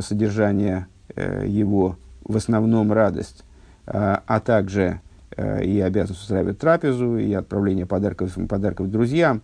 содержание 0.00 0.86
его 1.16 1.96
в 2.24 2.36
основном 2.36 2.92
радость, 2.92 3.42
а 3.84 4.40
также 4.44 5.00
Э, 5.36 5.62
и 5.62 5.80
обязанность 5.80 6.22
устраивать 6.22 6.58
трапезу, 6.58 7.16
и 7.16 7.32
отправление 7.32 7.86
подарков, 7.86 8.36
подарков 8.48 8.90
друзьям. 8.90 9.42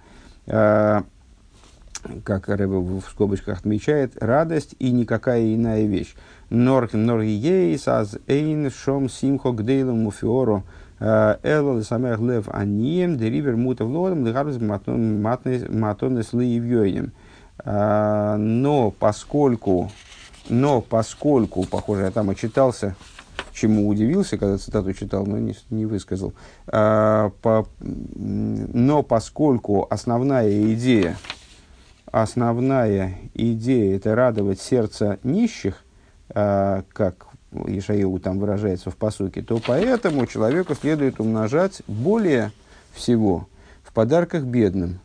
Э, 2.05 2.21
как 2.25 2.49
Рэбе 2.49 2.79
в 2.79 3.03
скобочках 3.03 3.59
отмечает, 3.59 4.13
радость 4.23 4.75
и 4.79 4.91
никакая 4.91 5.55
иная 5.55 5.85
вещь. 5.85 6.15
Нор 6.51 6.89
нор 6.95 7.21
ейс 7.21 7.89
аз 7.89 8.19
эйн 8.27 8.71
шом 8.71 9.09
симхо 9.09 9.53
гдейлу 9.53 9.95
муфиору 9.95 10.65
э, 11.01 11.37
эло 11.43 11.83
самех 11.83 12.21
лев 12.21 12.49
анием 12.49 13.19
деривер 13.19 13.57
мутав 13.57 13.89
лодом 13.89 14.27
легарбс 14.27 14.57
матонес 14.59 16.33
лиевьёйнем. 16.33 17.13
Но 17.65 18.95
поскольку, 19.01 19.91
но 20.49 20.81
поскольку, 20.81 21.65
похоже, 21.65 22.03
я 22.03 22.11
там 22.13 22.31
отчитался, 22.31 22.95
чему 23.53 23.89
удивился, 23.89 24.39
когда 24.39 24.59
цитату 24.59 24.93
читал, 24.93 25.27
но 25.27 25.39
не, 25.39 25.57
не 25.71 25.85
высказал. 25.85 26.33
А, 26.69 27.31
по, 27.43 27.67
но 27.81 29.03
поскольку 29.03 29.87
основная 29.91 30.73
идея, 30.75 31.17
основная 32.13 33.19
идея 33.35 33.97
это 33.97 34.15
радовать 34.15 34.61
сердце 34.61 35.19
нищих, 35.23 35.85
а, 36.31 36.85
как 36.93 37.29
Ишаеву 37.53 38.19
там 38.19 38.39
выражается 38.39 38.91
в 38.91 38.97
посуке, 38.97 39.43
то 39.43 39.61
поэтому 39.65 40.27
человеку 40.27 40.75
следует 40.75 41.21
умножать 41.21 41.83
более 41.87 42.53
всего 42.93 43.49
в 43.83 43.93
подарках 43.93 44.45
бедным. 44.45 45.01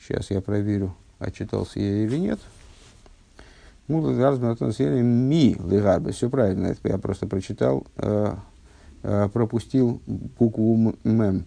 Сейчас 0.00 0.30
я 0.30 0.40
проверю, 0.40 0.94
отчитался 1.18 1.78
я 1.78 2.04
или 2.04 2.18
нет. 2.18 2.40
Мула 3.88 4.10
ми 4.10 5.56
легарбе. 5.64 6.12
Все 6.12 6.30
правильно, 6.30 6.68
это 6.68 6.88
я 6.88 6.98
просто 6.98 7.26
прочитал, 7.26 7.86
э, 7.96 8.34
э, 9.02 9.28
пропустил 9.32 10.00
букву 10.06 10.94
мем. 11.04 11.44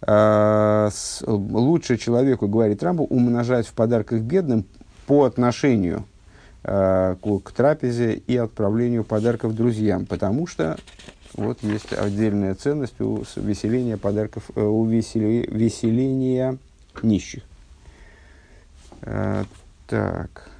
С, 0.00 1.22
лучше 1.26 1.96
человеку, 1.96 2.46
говорит 2.46 2.82
Рамбу, 2.82 3.04
умножать 3.04 3.66
в 3.66 3.72
подарках 3.72 4.20
бедным 4.20 4.64
по 5.08 5.24
отношению 5.24 6.04
э, 6.62 7.16
к, 7.20 7.38
к 7.40 7.50
трапезе 7.50 8.14
и 8.14 8.36
отправлению 8.36 9.02
подарков 9.02 9.56
друзьям, 9.56 10.06
потому 10.06 10.46
что 10.46 10.78
вот 11.34 11.62
есть 11.62 11.92
отдельная 11.92 12.54
ценность 12.54 13.00
у 13.00 13.24
веселения 13.36 13.96
подарков, 13.96 14.50
э, 14.54 14.60
у 14.60 14.84
весели, 14.84 15.48
веселения 15.50 16.58
нищих. 17.02 17.42
Э, 19.02 19.44
так. 19.86 20.50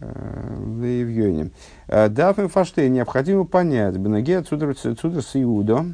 Левьёним. 0.00 1.52
Э, 1.88 2.08
Дафим 2.08 2.48
фаштейн 2.48 2.92
необходимо 2.92 3.44
понять, 3.44 3.96
бенеге 3.96 4.38
отсюда 4.38 4.74
с 4.74 5.30
Иудо, 5.34 5.86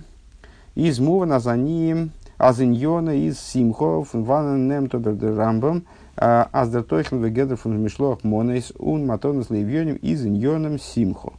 из 0.78 1.00
Мувана 1.00 1.40
за 1.40 1.56
ним, 1.56 2.12
Азиньона 2.38 3.10
из 3.10 3.40
Симхо, 3.40 4.04
Ван 4.12 4.68
Немтобер 4.68 5.34
Рамбам, 5.34 5.82
э, 6.16 6.44
Аздертойхен 6.52 7.20
вегедер 7.20 7.56
фун 7.56 7.82
Мишлох 7.82 8.22
Монейс, 8.22 8.72
Ун 8.78 9.04
Матонес 9.04 9.50
Левьёним 9.50 9.96
из 9.96 10.24
Иньоном 10.24 10.78
Симхо. 10.78 11.32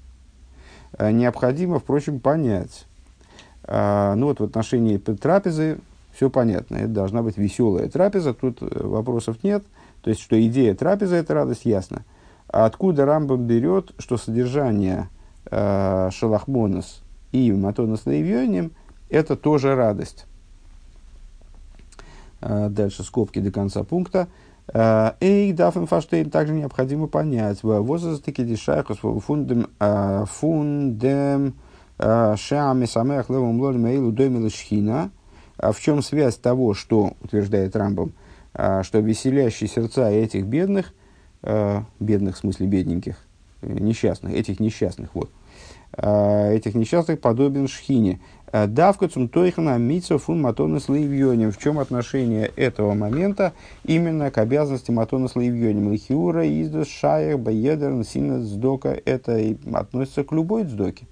Э, 0.97 1.11
необходимо, 1.11 1.79
впрочем, 1.79 2.19
понять, 2.19 2.85
ну 3.65 4.25
вот 4.25 4.39
в 4.39 4.43
отношении 4.43 4.97
трапезы 4.97 5.77
все 6.11 6.29
понятно, 6.29 6.77
это 6.77 6.87
должна 6.87 7.21
быть 7.21 7.37
веселая 7.37 7.87
трапеза, 7.87 8.33
тут 8.33 8.57
вопросов 8.61 9.37
нет, 9.43 9.63
то 10.01 10.09
есть, 10.09 10.21
что 10.21 10.41
идея 10.47 10.73
трапезы– 10.73 11.15
это 11.17 11.35
радость, 11.35 11.65
ясно. 11.65 12.03
А 12.47 12.65
откуда 12.65 13.05
Рамбам 13.05 13.45
берет, 13.45 13.91
что 13.99 14.17
содержание 14.17 15.07
э, 15.49 16.09
Шалахмонос 16.11 17.03
и 17.31 17.53
Матонос 17.53 18.05
Наивьоним– 18.05 18.71
это 19.09 19.35
тоже 19.35 19.75
радость. 19.75 20.25
Э, 22.41 22.69
дальше 22.69 23.03
скобки 23.03 23.39
до 23.39 23.51
конца 23.51 23.83
пункта. 23.83 24.27
Эй, 24.71 25.51
дафен 25.51 25.87
фаштейн 25.87 26.29
также 26.29 26.53
необходимо 26.53 27.07
понять. 27.07 27.63
Возрастыки 27.63 28.43
дишайхус 28.43 28.99
фундем 28.99 29.67
э, 29.79 30.25
фундем 30.27 31.55
э, 31.97 32.35
шами 32.37 32.85
самех 32.85 33.29
левом 33.29 33.59
лолем 33.59 33.87
эйлу 33.87 34.11
домила 34.11 34.49
шхина. 34.49 35.09
В 35.57 35.75
чем 35.81 36.01
связь 36.01 36.37
того, 36.37 36.73
что, 36.73 37.15
утверждает 37.21 37.75
Рамбам, 37.75 38.13
что 38.53 38.99
веселящие 38.99 39.67
сердца 39.67 40.09
этих 40.09 40.45
бедных, 40.45 40.93
бедных 41.99 42.37
в 42.37 42.39
смысле 42.39 42.65
бедненьких, 42.67 43.17
несчастных, 43.61 44.31
этих 44.31 44.61
несчастных, 44.61 45.09
вот, 45.13 45.29
этих 46.01 46.75
несчастных 46.75 47.19
подобен 47.19 47.67
шхине. 47.67 48.19
Давка 48.51 49.07
цум 49.07 49.27
тойхана 49.27 49.77
митсо 49.77 50.17
фун 50.17 50.41
матона 50.41 50.79
слоевьоним. 50.79 51.51
В 51.51 51.57
чем 51.57 51.77
отношение 51.77 52.47
этого 52.55 52.93
момента 52.93 53.53
именно 53.83 54.31
к 54.31 54.37
обязанности 54.37 54.91
матона 54.91 55.27
слоевьоним? 55.27 55.91
Лихиура, 55.91 56.47
издус, 56.47 56.87
шаях, 56.87 57.39
баедерн, 57.39 58.03
сина, 58.03 58.39
сдока. 58.39 58.97
Это 59.05 59.39
относится 59.73 60.23
к 60.23 60.31
любой 60.31 60.63
сдоке. 60.63 61.05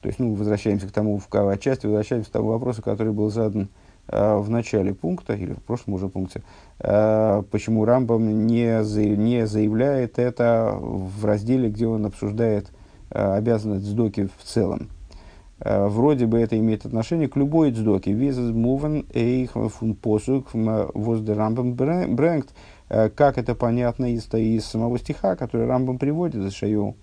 То 0.00 0.08
есть, 0.08 0.18
ну, 0.18 0.34
возвращаемся 0.34 0.86
к 0.86 0.92
тому, 0.92 1.18
в 1.18 1.50
отчасти 1.50 1.86
возвращаемся 1.86 2.30
к 2.30 2.32
тому 2.32 2.50
вопросу, 2.50 2.80
который 2.80 3.12
был 3.12 3.28
задан 3.28 3.68
э, 4.08 4.36
в 4.36 4.48
начале 4.50 4.94
пункта, 4.94 5.34
или 5.34 5.52
в 5.52 5.62
прошлом 5.62 5.94
уже 5.94 6.08
пункте, 6.08 6.42
э, 6.78 7.42
почему 7.50 7.84
Рамбам 7.84 8.46
не, 8.46 9.16
не 9.16 9.46
заявляет 9.46 10.18
это 10.18 10.78
в 10.80 11.24
разделе, 11.24 11.70
где 11.70 11.88
он 11.88 12.06
обсуждает 12.06 12.66
э, 12.66 12.85
обязанность 13.10 13.84
сдоки 13.84 14.28
в 14.38 14.44
целом. 14.44 14.88
Э, 15.58 15.86
вроде 15.86 16.26
бы 16.26 16.38
это 16.38 16.58
имеет 16.58 16.84
отношение 16.84 17.28
к 17.28 17.36
любой 17.36 17.72
цдоке. 17.72 18.12
Визес 18.12 18.52
мувен 18.52 19.06
эйх 19.14 19.52
фун 19.52 19.94
посук 19.94 20.48
возде 20.52 21.32
рамбам 21.32 21.74
брэнгт. 21.74 22.50
Э, 22.88 23.08
как 23.08 23.38
это 23.38 23.54
понятно 23.54 24.12
из, 24.12 24.32
из 24.34 24.64
самого 24.64 24.98
стиха, 24.98 25.36
который 25.36 25.66
Рамбам 25.66 25.98
приводит 25.98 26.44
из 26.44 26.52
Шаю. 26.52 26.94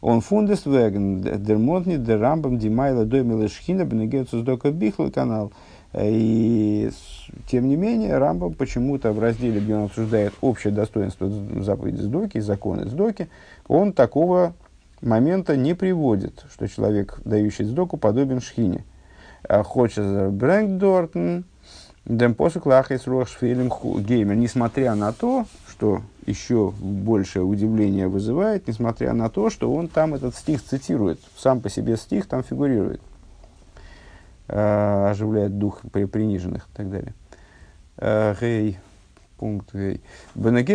Он 0.00 0.22
фундест 0.22 0.64
веген 0.64 1.20
дер 1.20 1.58
мотни 1.58 1.96
дер 1.96 2.20
рамбам 2.20 2.58
димайла 2.58 3.04
домила 3.04 3.48
шхина 3.48 3.84
бенегетсус 3.84 4.42
дока 4.42 4.70
бихла 4.70 5.10
канал. 5.10 5.52
Э, 5.92 6.08
и 6.08 6.90
тем 7.48 7.68
не 7.68 7.76
менее, 7.76 8.16
Рамбам 8.18 8.54
почему-то 8.54 9.12
в 9.12 9.18
разделе, 9.18 9.60
где 9.60 9.74
он 9.74 9.84
обсуждает 9.84 10.32
общее 10.40 10.72
достоинство 10.72 11.28
заповеди 11.60 12.02
Сдоки, 12.02 12.38
законы 12.38 12.86
Сдоки, 12.86 13.28
он 13.66 13.92
такого 13.92 14.54
момента 15.00 15.56
не 15.56 15.74
приводит, 15.74 16.44
что 16.52 16.68
человек, 16.68 17.20
дающий 17.24 17.64
сдоку, 17.64 17.96
подобен 17.96 18.40
шхине. 18.40 18.84
А 19.48 19.62
хочется 19.62 20.28
Брэнгдортен, 20.30 21.44
Демпосук 22.04 22.66
Лахис 22.66 23.06
Рохшфелем 23.06 23.70
Геймер, 24.02 24.34
несмотря 24.34 24.94
на 24.94 25.12
то, 25.12 25.46
что 25.68 26.02
еще 26.26 26.72
большее 26.78 27.44
удивление 27.44 28.08
вызывает, 28.08 28.68
несмотря 28.68 29.12
на 29.12 29.30
то, 29.30 29.50
что 29.50 29.72
он 29.72 29.88
там 29.88 30.14
этот 30.14 30.34
стих 30.34 30.62
цитирует, 30.62 31.20
сам 31.36 31.60
по 31.60 31.70
себе 31.70 31.96
стих 31.96 32.26
там 32.26 32.42
фигурирует, 32.42 33.00
а, 34.48 35.10
оживляет 35.10 35.58
дух 35.58 35.80
приниженных 35.92 36.68
и 36.68 36.76
так 36.76 36.90
далее. 36.90 37.14
Гей, 38.40 38.78
пункт 39.40 39.74
гей. 39.74 40.02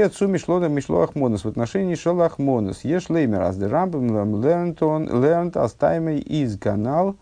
Отцу 0.02 0.28
мишлода 0.28 0.68
мишлоах 0.68 1.14
монос. 1.14 1.46
В 1.46 1.48
отношении 1.48 1.94
шалах 1.94 2.40
монос. 2.40 2.84
Еш 2.84 3.10
леймер 3.10 3.42
аз 3.42 3.58
де 3.58 3.68
рамбам 3.68 4.42
лернт 4.42 5.56
астаймей 5.56 6.18
из 6.18 6.58
канал. 6.58 7.16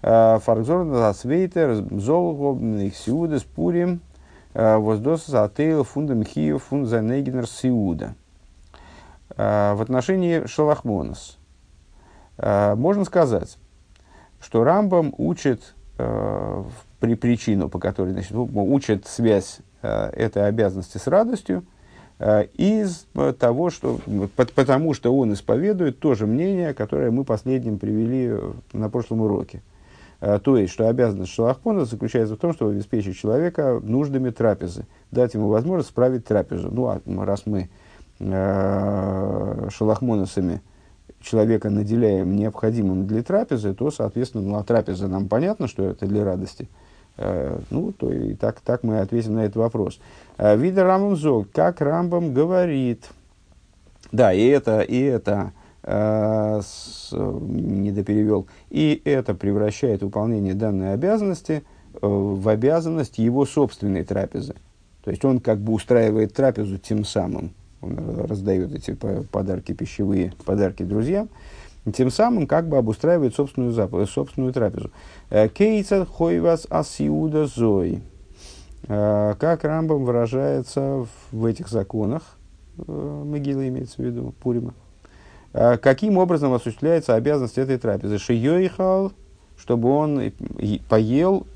Фаргзор 0.00 0.86
засвейтер 0.86 1.84
золго 1.90 2.58
их 2.78 2.96
сиуда 2.96 3.38
спурим. 3.38 4.00
Воздос 4.54 5.28
атейл 5.28 5.84
фундам 5.84 6.24
хио 6.24 6.58
фунд 6.58 6.88
занегенер 6.88 7.46
сиуда. 7.46 8.14
В 9.36 9.78
отношении 9.80 10.46
шалахмонос. 10.46 11.36
Можно 12.38 13.04
сказать, 13.04 13.58
что 14.40 14.64
Рамбам 14.64 15.14
учит 15.18 15.74
при 15.96 17.14
причину, 17.14 17.68
по 17.68 17.78
которой 17.78 18.12
значит, 18.12 18.32
учит 18.34 19.06
связь 19.06 19.60
Э, 19.60 19.67
этой 19.82 20.46
обязанности 20.46 20.98
с 20.98 21.06
радостью 21.06 21.64
э, 22.18 22.46
из 22.54 23.06
того, 23.38 23.70
что, 23.70 24.00
потому 24.54 24.94
что 24.94 25.14
он 25.14 25.32
исповедует 25.32 26.00
то 26.00 26.14
же 26.14 26.26
мнение, 26.26 26.74
которое 26.74 27.10
мы 27.10 27.24
последним 27.24 27.78
привели 27.78 28.34
на 28.72 28.90
прошлом 28.90 29.20
уроке. 29.20 29.62
Э, 30.20 30.38
то 30.42 30.56
есть, 30.56 30.72
что 30.72 30.88
обязанность 30.88 31.32
шалахпона 31.32 31.84
заключается 31.84 32.34
в 32.34 32.38
том, 32.38 32.52
чтобы 32.52 32.72
обеспечить 32.72 33.16
человека 33.16 33.80
нуждами 33.82 34.30
трапезы, 34.30 34.86
дать 35.10 35.34
ему 35.34 35.48
возможность 35.48 35.90
справить 35.90 36.24
трапезу. 36.24 36.70
Ну, 36.72 36.86
а 36.86 37.00
раз 37.24 37.46
мы 37.46 37.68
э, 38.18 39.68
шалахмоносами 39.70 40.60
человека 41.20 41.70
наделяем 41.70 42.36
необходимым 42.36 43.06
для 43.06 43.22
трапезы, 43.22 43.74
то, 43.74 43.90
соответственно, 43.90 44.48
ну, 44.48 44.56
а 44.56 44.64
трапеза 44.64 45.08
нам 45.08 45.28
понятно, 45.28 45.68
что 45.68 45.84
это 45.84 46.06
для 46.06 46.24
радости– 46.24 46.68
Э, 46.78 46.86
ну, 47.18 47.92
то 47.92 48.12
и 48.12 48.34
так, 48.34 48.60
так 48.60 48.84
мы 48.84 49.00
ответим 49.00 49.34
на 49.34 49.40
этот 49.40 49.56
вопрос. 49.56 49.98
Э, 50.38 50.56
Вида 50.56 50.84
Рамбам 50.84 51.16
Зог, 51.16 51.50
как 51.52 51.80
Рамбам 51.80 52.32
говорит, 52.32 53.08
да, 54.12 54.32
и 54.32 54.46
это, 54.46 54.80
и 54.80 55.00
это, 55.00 55.52
э, 55.82 56.60
с, 56.64 57.10
недоперевел, 57.12 58.46
и 58.70 59.02
это 59.04 59.34
превращает 59.34 60.02
выполнение 60.02 60.54
данной 60.54 60.94
обязанности 60.94 61.64
э, 61.94 61.98
в 62.02 62.48
обязанность 62.48 63.18
его 63.18 63.44
собственной 63.44 64.04
трапезы. 64.04 64.54
То 65.04 65.10
есть 65.10 65.24
он 65.24 65.40
как 65.40 65.58
бы 65.58 65.72
устраивает 65.72 66.34
трапезу 66.34 66.78
тем 66.78 67.04
самым, 67.04 67.50
он 67.80 67.98
раздает 68.26 68.72
эти 68.74 68.92
подарки 68.92 69.72
пищевые, 69.72 70.32
подарки 70.44 70.82
друзьям, 70.82 71.28
тем 71.92 72.10
самым 72.10 72.46
как 72.46 72.68
бы 72.68 72.76
обустраивает 72.76 73.34
собственную, 73.34 73.72
заповедь, 73.72 74.10
собственную 74.10 74.52
трапезу. 74.52 74.90
Э, 75.30 75.48
Кейцер 75.48 76.06
хойвас 76.06 76.66
асиуда 76.70 77.46
зой. 77.46 78.02
Э, 78.88 79.34
как 79.38 79.64
Рамбам 79.64 80.04
выражается 80.04 81.06
в 81.32 81.44
этих 81.44 81.68
законах, 81.68 82.22
э, 82.78 83.22
Могила 83.24 83.66
имеется 83.68 83.96
в 84.02 84.04
виду, 84.04 84.34
Пурима, 84.40 84.74
каким 85.52 86.18
образом 86.18 86.52
осуществляется 86.52 87.14
обязанность 87.14 87.58
этой 87.58 87.78
трапезы. 87.78 88.18
Шиёихал, 88.18 89.12
чтобы 89.56 89.90
он 89.90 90.32
поел, 90.88 91.46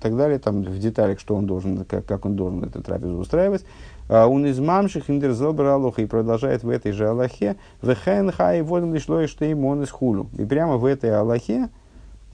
так 0.00 0.16
далее, 0.16 0.38
там 0.38 0.62
в 0.62 0.78
деталях, 0.78 1.20
что 1.20 1.36
он 1.36 1.46
должен, 1.46 1.84
как, 1.84 2.06
как 2.06 2.24
он 2.24 2.36
должен 2.36 2.64
эту 2.64 2.82
трапезу 2.82 3.18
устраивать. 3.18 3.64
Он 4.10 4.44
из 4.44 4.58
мамших 4.58 5.08
индерзелбер 5.08 5.66
алоха 5.66 6.02
и 6.02 6.06
продолжает 6.06 6.64
в 6.64 6.68
этой 6.68 6.90
же 6.90 7.06
Аллахе. 7.06 7.54
Вехен 7.80 8.32
хай 8.32 8.60
водом 8.60 8.92
лишь 8.92 9.04
что 9.04 9.44
им 9.44 9.64
он 9.64 9.84
из 9.84 9.90
хулю. 9.90 10.26
И 10.36 10.44
прямо 10.44 10.78
в 10.78 10.84
этой 10.84 11.16
Аллахе, 11.16 11.68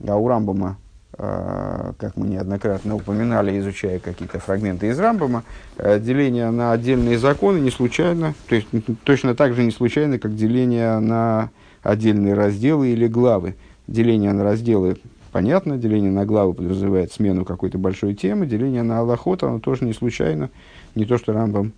а 0.05 0.15
у 0.15 0.27
Рамбама, 0.27 0.77
а, 1.13 1.93
как 1.99 2.17
мы 2.17 2.27
неоднократно 2.27 2.95
упоминали, 2.95 3.59
изучая 3.59 3.99
какие-то 3.99 4.39
фрагменты 4.39 4.87
из 4.87 4.99
Рамбама, 4.99 5.43
а, 5.77 5.99
деление 5.99 6.49
на 6.49 6.71
отдельные 6.71 7.19
законы 7.19 7.59
не 7.59 7.69
случайно, 7.69 8.33
то 8.49 8.55
есть 8.55 8.67
точно 9.03 9.35
так 9.35 9.53
же 9.53 9.63
не 9.63 9.71
случайно, 9.71 10.17
как 10.17 10.35
деление 10.35 10.97
на 10.97 11.51
отдельные 11.83 12.33
разделы 12.33 12.89
или 12.89 13.07
главы. 13.07 13.55
Деление 13.87 14.33
на 14.33 14.43
разделы 14.43 14.97
понятно, 15.31 15.77
деление 15.77 16.11
на 16.11 16.25
главы 16.25 16.53
подразумевает 16.53 17.11
смену 17.11 17.45
какой-то 17.45 17.77
большой 17.77 18.15
темы, 18.15 18.47
деление 18.47 18.83
на 18.83 18.99
Аллахот, 18.99 19.43
оно 19.43 19.59
тоже 19.59 19.85
не 19.85 19.93
случайно, 19.93 20.49
не 20.97 21.05
то, 21.05 21.17
что 21.17 21.33
Рамбам, 21.33 21.73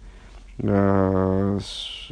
э, 0.58 1.60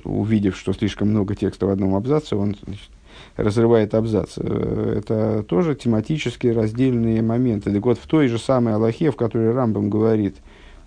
увидев, 0.03 0.57
что 0.57 0.73
слишком 0.73 1.09
много 1.09 1.35
текста 1.35 1.65
в 1.65 1.69
одном 1.69 1.95
абзаце, 1.95 2.35
он 2.35 2.55
значит, 2.63 2.89
разрывает 3.35 3.93
абзац. 3.95 4.33
Э, 4.37 4.99
это 4.99 5.43
тоже 5.43 5.75
тематические 5.75 6.53
раздельные 6.53 7.21
моменты. 7.21 7.71
Так 7.71 7.85
вот, 7.85 7.97
в 7.97 8.07
той 8.07 8.27
же 8.27 8.37
самой 8.37 8.75
Аллахе, 8.75 9.11
в 9.11 9.15
которой 9.15 9.51
Рамбам 9.53 9.89
говорит 9.89 10.35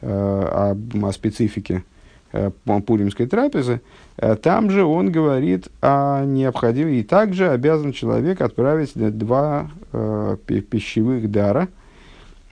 э, 0.01 0.09
о, 0.09 0.77
о 1.03 1.13
специфике 1.13 1.85
э, 2.33 2.51
пуримской 2.87 3.27
трапезы, 3.27 3.81
там 4.43 4.71
же 4.71 4.85
он 4.85 5.11
говорит 5.11 5.69
о 5.81 6.25
необходимости, 6.27 6.99
и 6.99 7.03
также 7.03 7.49
обязан 7.49 7.93
человек 7.93 8.43
отправить 8.43 8.93
два 8.95 9.71
пищевых 10.47 11.31
дара– 11.31 11.69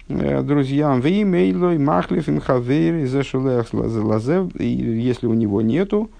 друзьям, 0.08 1.00
в 1.00 1.06
имейлой 1.06 1.78
махлив 1.78 2.28
им 2.28 2.40
хавери 2.40 3.04
зашулех 3.04 3.72
лазев, 3.72 4.54
и 4.58 4.66
если 4.66 5.26
у 5.26 5.34
него 5.34 5.60
нету 5.60 6.10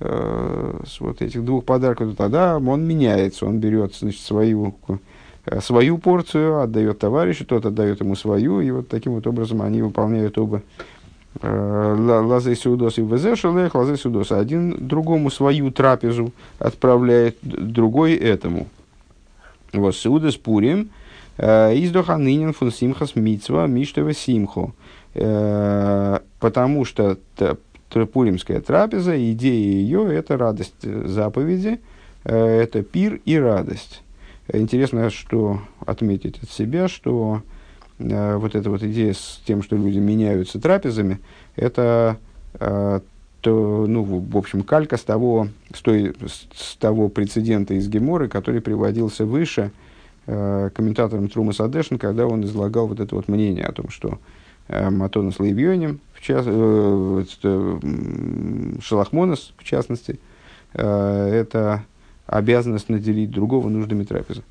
э, 0.00 0.80
вот 1.00 1.22
этих 1.22 1.44
двух 1.44 1.64
подарков, 1.64 2.10
то 2.10 2.16
тогда 2.16 2.58
он 2.58 2.84
меняется, 2.84 3.46
он 3.46 3.58
берет 3.58 3.94
значит, 3.94 4.20
свою, 4.20 4.74
э, 5.46 5.60
свою 5.60 5.98
порцию, 5.98 6.60
отдает 6.60 6.98
товарищу, 6.98 7.44
тот 7.44 7.66
отдает 7.66 8.00
ему 8.00 8.16
свою, 8.16 8.60
и 8.60 8.70
вот 8.72 8.88
таким 8.88 9.12
вот 9.12 9.26
образом 9.28 9.62
они 9.62 9.80
выполняют 9.80 10.38
оба 10.38 10.62
э, 11.40 11.96
лазы 12.24 12.56
сюдос 12.56 12.98
и 12.98 13.02
везешелех, 13.02 13.76
лазы 13.76 13.96
сюдос. 13.96 14.32
Один 14.32 14.88
другому 14.88 15.30
свою 15.30 15.70
трапезу 15.70 16.32
отправляет, 16.58 17.38
другой 17.42 18.14
этому. 18.14 18.66
Вот, 19.72 19.94
сюдос 19.94 20.36
пурим, 20.36 20.88
Э, 20.88 21.05
Издоха 21.38 22.16
нынен 22.16 22.52
фун 22.52 22.72
симхас 22.72 23.14
митцва 23.14 23.66
миштева 23.66 24.14
симху. 24.14 24.74
Э, 25.14 26.20
потому 26.40 26.84
что 26.84 27.18
Пуримская 28.12 28.60
трапеза, 28.60 29.16
идея 29.32 29.54
ее– 29.54 30.06
это 30.14 30.36
радость 30.36 30.82
заповеди, 30.82 31.80
э, 32.24 32.36
это 32.36 32.82
пир 32.82 33.20
и 33.24 33.36
радость. 33.36 34.02
Интересно, 34.52 35.08
что 35.10 35.60
отметить 35.84 36.42
от 36.42 36.50
себя, 36.50 36.88
что 36.88 37.42
э, 37.98 38.36
вот 38.36 38.54
эта 38.54 38.68
вот 38.68 38.82
идея 38.82 39.14
с 39.14 39.40
тем, 39.46 39.62
что 39.62 39.76
люди 39.76 39.98
меняются 39.98 40.60
трапезами, 40.60 41.18
это 41.54 42.18
э, 42.54 43.00
то, 43.40 43.86
ну, 43.88 44.02
в 44.02 44.36
общем, 44.36 44.62
калька 44.62 44.98
с 44.98 45.02
того, 45.02 45.48
с, 45.72 45.80
той, 45.80 46.14
с 46.54 46.76
того 46.76 47.08
прецедента 47.08 47.74
из 47.74 47.88
Геморы, 47.88 48.28
который 48.28 48.60
приводился 48.60 49.24
выше 49.24 49.62
э, 49.62 49.85
комментатором 50.26 51.28
Трума 51.28 51.52
Садешин, 51.52 51.98
когда 51.98 52.26
он 52.26 52.44
излагал 52.44 52.88
вот 52.88 53.00
это 53.00 53.14
вот 53.14 53.28
мнение 53.28 53.64
о 53.64 53.72
том, 53.72 53.90
что 53.90 54.18
э, 54.68 54.90
Матона 54.90 55.30
с 55.30 55.38
Лейбьонем, 55.38 56.00
в 56.14 56.20
час, 56.20 56.44
э, 56.46 57.24
э, 57.42 57.78
Шалахмонос, 58.80 59.54
в 59.56 59.64
частности, 59.64 60.18
э, 60.74 61.30
это 61.32 61.84
обязанность 62.26 62.88
наделить 62.88 63.30
другого 63.30 63.68
нуждами 63.68 64.04
трапезы. 64.04 64.42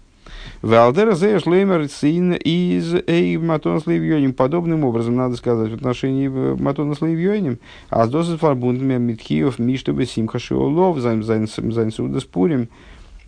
Валдера 0.62 1.14
зееш 1.14 1.46
леймер 1.46 1.88
син 1.90 2.34
из 2.34 2.94
эй 3.08 3.38
матона 3.38 3.80
с 3.80 3.86
лейвьоним. 3.86 4.34
Подобным 4.34 4.84
образом 4.84 5.16
надо 5.16 5.36
сказать 5.36 5.72
в 5.72 5.76
отношении 5.76 6.30
э, 6.30 6.56
матона 6.58 6.96
с 6.96 7.02
лейвьоним. 7.02 7.60
А 7.90 8.06
с 8.06 8.10
досит 8.10 8.40
фарбундами 8.40 8.98
митхиев 8.98 9.60
миштабе 9.60 10.06
симха 10.06 10.40
шиолов 10.40 11.00
зайнсуда 11.00 12.20
спурим, 12.20 12.64
э, 12.64 12.68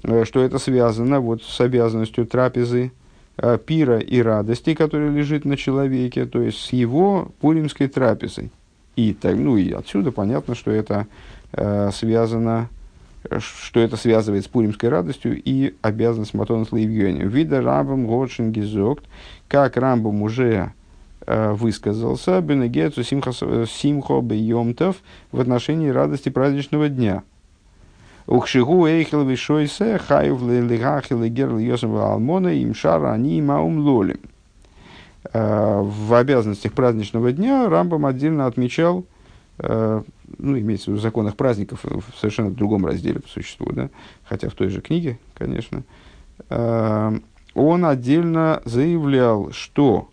что 0.04 0.42
это 0.42 0.60
связано 0.60 1.20
вот 1.20 1.44
с 1.44 1.60
обязанностью 1.62 2.26
трапезы 2.26 2.92
э, 3.38 3.58
пира 3.58 4.00
и 4.00 4.22
радости, 4.22 4.74
которая 4.74 5.10
лежит 5.10 5.46
на 5.46 5.58
человеке, 5.58 6.26
то 6.26 6.42
есть 6.42 6.60
с 6.60 6.74
его 6.74 7.32
пуримской 7.42 7.88
трапезой. 7.88 8.52
И, 8.96 9.14
так, 9.14 9.36
ну, 9.36 9.58
и 9.58 9.72
отсюда 9.72 10.12
понятно, 10.12 10.56
что 10.56 10.72
это 10.72 11.08
э, 11.54 11.92
связано 11.94 12.70
что 13.40 13.80
это 13.80 13.98
связывает 13.98 14.46
с 14.46 14.48
пуримской 14.48 14.90
радостью 14.90 15.42
и 15.44 15.76
обязанность 15.82 16.34
Матона 16.34 16.66
с 16.66 16.72
Лейвьонем. 16.72 17.28
Вида 17.28 17.62
Рамбам 17.62 18.08
Годшин 18.08 18.52
Гизокт, 18.52 19.06
как 19.48 19.78
Рамбам 19.78 20.22
уже 20.22 20.72
э, 21.26 21.52
высказался, 21.54 22.42
Бенегецу 22.42 23.04
Симхо 23.04 24.22
Бейомтов 24.22 24.98
в 25.32 25.40
отношении 25.40 25.90
радости 25.90 26.30
праздничного 26.30 26.90
дня. 26.90 27.24
Ухшигу 28.28 28.86
эйхел 28.86 29.24
вишойсе 29.24 29.98
хаев 29.98 30.42
легахил 30.42 31.24
герл 31.24 31.58
йосем 31.58 31.96
алмона 31.96 32.62
имшара 32.62 33.14
они 33.14 33.42
маум 33.42 33.80
лолим. 33.80 34.20
Э, 35.34 35.82
в 35.82 36.14
обязанностях 36.14 36.74
праздничного 36.74 37.32
дня 37.32 37.70
Рамбам 37.70 38.06
отдельно 38.06 38.46
отмечал 38.46 39.06
э, 39.60 40.02
ну, 40.38 40.60
имеется 40.60 40.86
в 40.86 40.94
виду 40.94 41.02
законах 41.02 41.36
праздников 41.36 41.84
в 41.84 42.04
совершенно 42.20 42.52
другом 42.52 42.86
разделе 42.86 43.22
по 43.22 43.30
существу, 43.30 43.72
да, 43.72 43.90
хотя 44.24 44.50
в 44.50 44.54
той 44.54 44.70
же 44.70 44.82
книге, 44.82 45.20
конечно, 45.34 45.84
э, 46.50 47.20
он 47.56 47.86
отдельно 47.86 48.62
заявлял, 48.66 49.52
что 49.52 50.10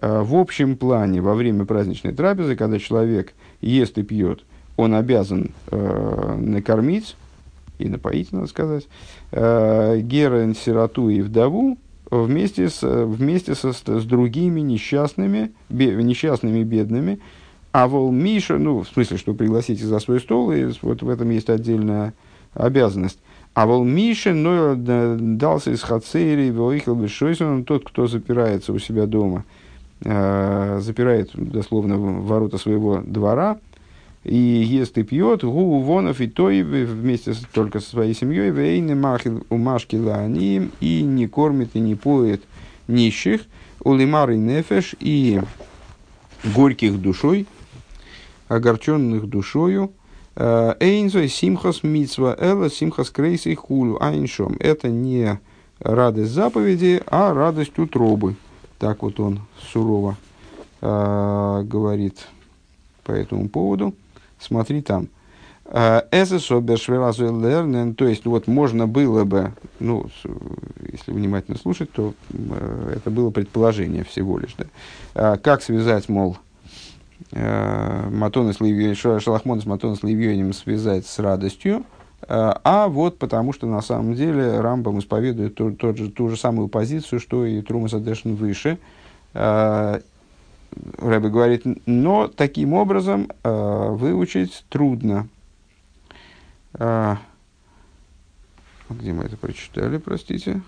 э, 0.00 0.22
в 0.22 0.34
общем 0.34 0.76
плане 0.76 1.20
во 1.20 1.34
время 1.34 1.64
праздничной 1.64 2.14
трапезы, 2.14 2.56
когда 2.56 2.78
человек 2.78 3.34
ест 3.60 3.98
и 3.98 4.02
пьет, 4.02 4.44
он 4.76 4.94
обязан 4.94 5.52
э, 5.70 6.36
накормить 6.38 7.16
и 7.78 7.88
напоить, 7.88 8.32
надо 8.32 8.46
сказать, 8.46 8.86
э, 9.32 10.00
гера, 10.00 10.52
сироту 10.54 11.08
и 11.08 11.20
вдову 11.20 11.78
вместе 12.10 12.68
с, 12.68 12.80
вместе 12.82 13.54
со, 13.54 13.72
с 13.72 14.04
другими 14.04 14.60
несчастными, 14.60 15.52
бе, 15.68 15.94
несчастными 15.94 16.62
бедными, 16.62 17.20
а 17.72 17.86
вол 17.86 18.10
Миша, 18.10 18.58
ну, 18.58 18.82
в 18.82 18.88
смысле, 18.88 19.18
что 19.18 19.34
пригласите 19.34 19.84
за 19.84 19.98
свой 19.98 20.20
стол, 20.20 20.52
и 20.52 20.70
вот 20.82 21.02
в 21.02 21.08
этом 21.08 21.30
есть 21.30 21.50
отдельная 21.50 22.14
обязанность. 22.54 23.18
А 23.54 23.66
вол 23.66 23.84
Миша, 23.84 24.32
но 24.34 24.74
дался 24.76 25.72
из 25.72 25.82
Хацери, 25.82 26.50
выехал 26.50 26.94
Бешойсон, 26.94 27.64
тот, 27.64 27.84
кто 27.84 28.06
запирается 28.06 28.72
у 28.72 28.78
себя 28.78 29.06
дома, 29.06 29.44
э, 30.04 30.78
запирает, 30.80 31.30
дословно, 31.34 31.98
ворота 31.98 32.56
своего 32.56 33.02
двора, 33.04 33.58
и 34.24 34.36
ест 34.36 34.98
и 34.98 35.02
пьет, 35.02 35.44
гу 35.44 35.80
вонов 35.80 36.20
и 36.20 36.28
той 36.28 36.62
вместе 36.62 37.34
с, 37.34 37.38
только 37.52 37.80
со 37.80 37.90
своей 37.90 38.14
семьей, 38.14 38.50
вейны 38.50 38.94
махил 38.94 39.46
у 39.48 39.56
машки 39.56 39.96
лааним, 39.96 40.72
и 40.80 41.02
не 41.02 41.26
кормит 41.26 41.70
и 41.74 41.80
не 41.80 41.94
поет 41.94 42.42
нищих, 42.88 43.42
улимар 43.82 44.30
и 44.30 44.36
нефеш, 44.36 44.94
и 45.00 45.40
горьких 46.54 47.00
душой, 47.00 47.46
огорченных 48.48 49.28
душою. 49.28 49.92
Э, 50.36 50.74
Эйнзой 50.80 51.28
симхас 51.28 51.82
мицва 51.82 52.36
эла 52.38 52.70
симхас 52.70 53.10
крейсей 53.10 53.54
хулю 53.54 54.02
айншом. 54.02 54.56
Это 54.60 54.88
не 54.88 55.40
радость 55.80 56.32
заповеди, 56.32 57.02
а 57.06 57.32
радость 57.34 57.78
утробы. 57.78 58.36
Так 58.78 59.02
вот 59.02 59.18
он 59.20 59.40
сурово 59.72 60.16
э, 60.80 61.62
говорит 61.64 62.26
по 63.04 63.12
этому 63.12 63.48
поводу. 63.48 63.94
Смотри 64.40 64.82
там. 64.82 65.08
Э, 65.70 66.02
Эсэсобершвелазуэлэрнен, 66.10 67.94
то 67.94 68.06
есть 68.06 68.24
вот 68.24 68.46
можно 68.46 68.86
было 68.86 69.24
бы, 69.24 69.52
ну, 69.80 70.06
если 70.90 71.12
внимательно 71.12 71.58
слушать, 71.58 71.92
то 71.92 72.14
э, 72.30 72.94
это 72.96 73.10
было 73.10 73.30
предположение 73.30 74.02
всего 74.04 74.38
лишь, 74.38 74.56
да. 74.56 75.36
Как 75.36 75.62
связать, 75.62 76.08
мол, 76.08 76.38
э, 77.32 78.08
Матона 78.10 78.52
с 78.54 78.60
Ливьей, 78.60 78.94
Шалахмон 78.94 79.60
с 79.60 79.66
Матона 79.66 79.94
с 79.94 80.02
Ливьёнем 80.02 80.54
связать 80.54 81.06
с 81.06 81.18
радостью, 81.18 81.84
э, 82.22 82.24
а 82.28 82.88
вот 82.88 83.18
потому 83.18 83.52
что 83.52 83.66
на 83.66 83.82
самом 83.82 84.14
деле 84.14 84.60
Рамбам 84.60 85.00
исповедует 85.00 85.54
ту, 85.54 85.72
тот 85.72 85.98
же, 85.98 86.10
ту 86.10 86.28
же 86.28 86.36
самую 86.36 86.68
позицию, 86.68 87.20
что 87.20 87.44
и 87.44 87.60
Трумас 87.60 87.92
Адешин 87.94 88.36
выше. 88.36 88.78
Э, 90.70 91.08
Рэбе 91.08 91.28
говорит, 91.28 91.62
но 91.86 92.28
таким 92.28 92.72
образом 92.72 93.28
э, 93.42 93.88
выучить 93.90 94.64
трудно. 94.68 95.28
Э, 96.74 97.16
где 98.90 99.12
мы 99.12 99.24
это 99.24 99.36
прочитали, 99.36 99.98
простите? 99.98 100.62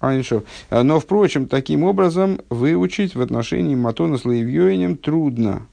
Айншов. 0.00 0.42
А, 0.68 0.82
но, 0.82 0.98
впрочем, 0.98 1.46
таким 1.46 1.84
образом 1.84 2.40
выучить 2.50 3.14
в 3.14 3.22
отношении 3.22 3.76
Матона 3.76 4.18
с 4.18 4.24
Лаевьёинем 4.24 4.96
трудно. 4.96 5.66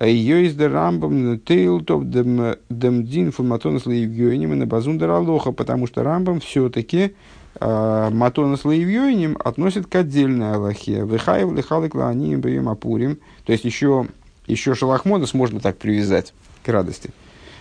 Ее 0.00 0.46
из 0.46 0.56
Рамбам 0.56 1.40
тейлтоп 1.40 2.04
демдин 2.04 3.32
фун 3.32 3.48
Матона 3.48 3.80
с 3.80 3.86
и 3.86 4.46
на 4.46 4.64
базундер 4.64 5.10
Алоха, 5.10 5.50
потому 5.50 5.88
что 5.88 6.04
Рамбам 6.04 6.38
все-таки 6.38 6.98
э, 6.98 7.10
Матона 7.60 8.56
с 8.56 8.64
Лаевьёинем 8.64 9.36
относит 9.42 9.86
к 9.86 9.94
отдельной 9.96 10.52
Аллахе. 10.52 11.04
Выхаев 11.04 11.52
лихалык 11.52 11.94
лааним 11.94 12.40
бьем 12.40 12.68
апурим. 12.68 13.18
То 13.44 13.52
есть 13.52 13.64
еще, 13.64 14.06
еще 14.46 14.74
Шалахмонос 14.74 15.34
можно 15.34 15.60
так 15.60 15.78
привязать 15.78 16.34
к 16.64 16.68
радости. 16.68 17.10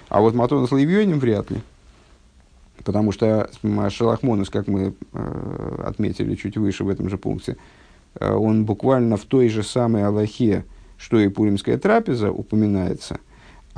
А 0.09 0.21
вот 0.21 0.35
Матона 0.35 0.67
с 0.67 0.71
Лаевьёинем 0.71 1.19
вряд 1.19 1.49
ли. 1.51 1.61
Потому 2.83 3.11
что 3.11 3.49
Шалахмонус, 3.89 4.49
как 4.49 4.67
мы 4.67 4.93
э, 5.13 5.83
отметили 5.85 6.35
чуть 6.35 6.57
выше 6.57 6.83
в 6.83 6.89
этом 6.89 7.09
же 7.09 7.17
пункте, 7.17 7.57
э, 8.19 8.31
он 8.31 8.65
буквально 8.65 9.17
в 9.17 9.25
той 9.25 9.49
же 9.49 9.63
самой 9.63 10.05
Аллахе, 10.05 10.63
что 10.97 11.19
и 11.19 11.27
Пуримская 11.27 11.77
трапеза 11.77 12.31
упоминается. 12.31 13.19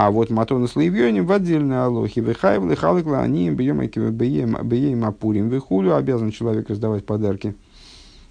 А 0.01 0.11
вот 0.11 0.29
Матона 0.29 0.67
с 0.67 0.77
Лейвьоним 0.77 1.25
в 1.25 1.31
отдельной 1.33 1.83
Аллахе. 1.83 2.21
Вихаев 2.21 2.63
лихалыкла 2.63 3.19
они 3.19 3.51
бьем 3.51 5.05
апурим 5.05 5.49
вихулю. 5.49 5.93
Обязан 5.93 6.31
человек 6.31 6.69
раздавать 6.69 7.05
подарки 7.05 7.53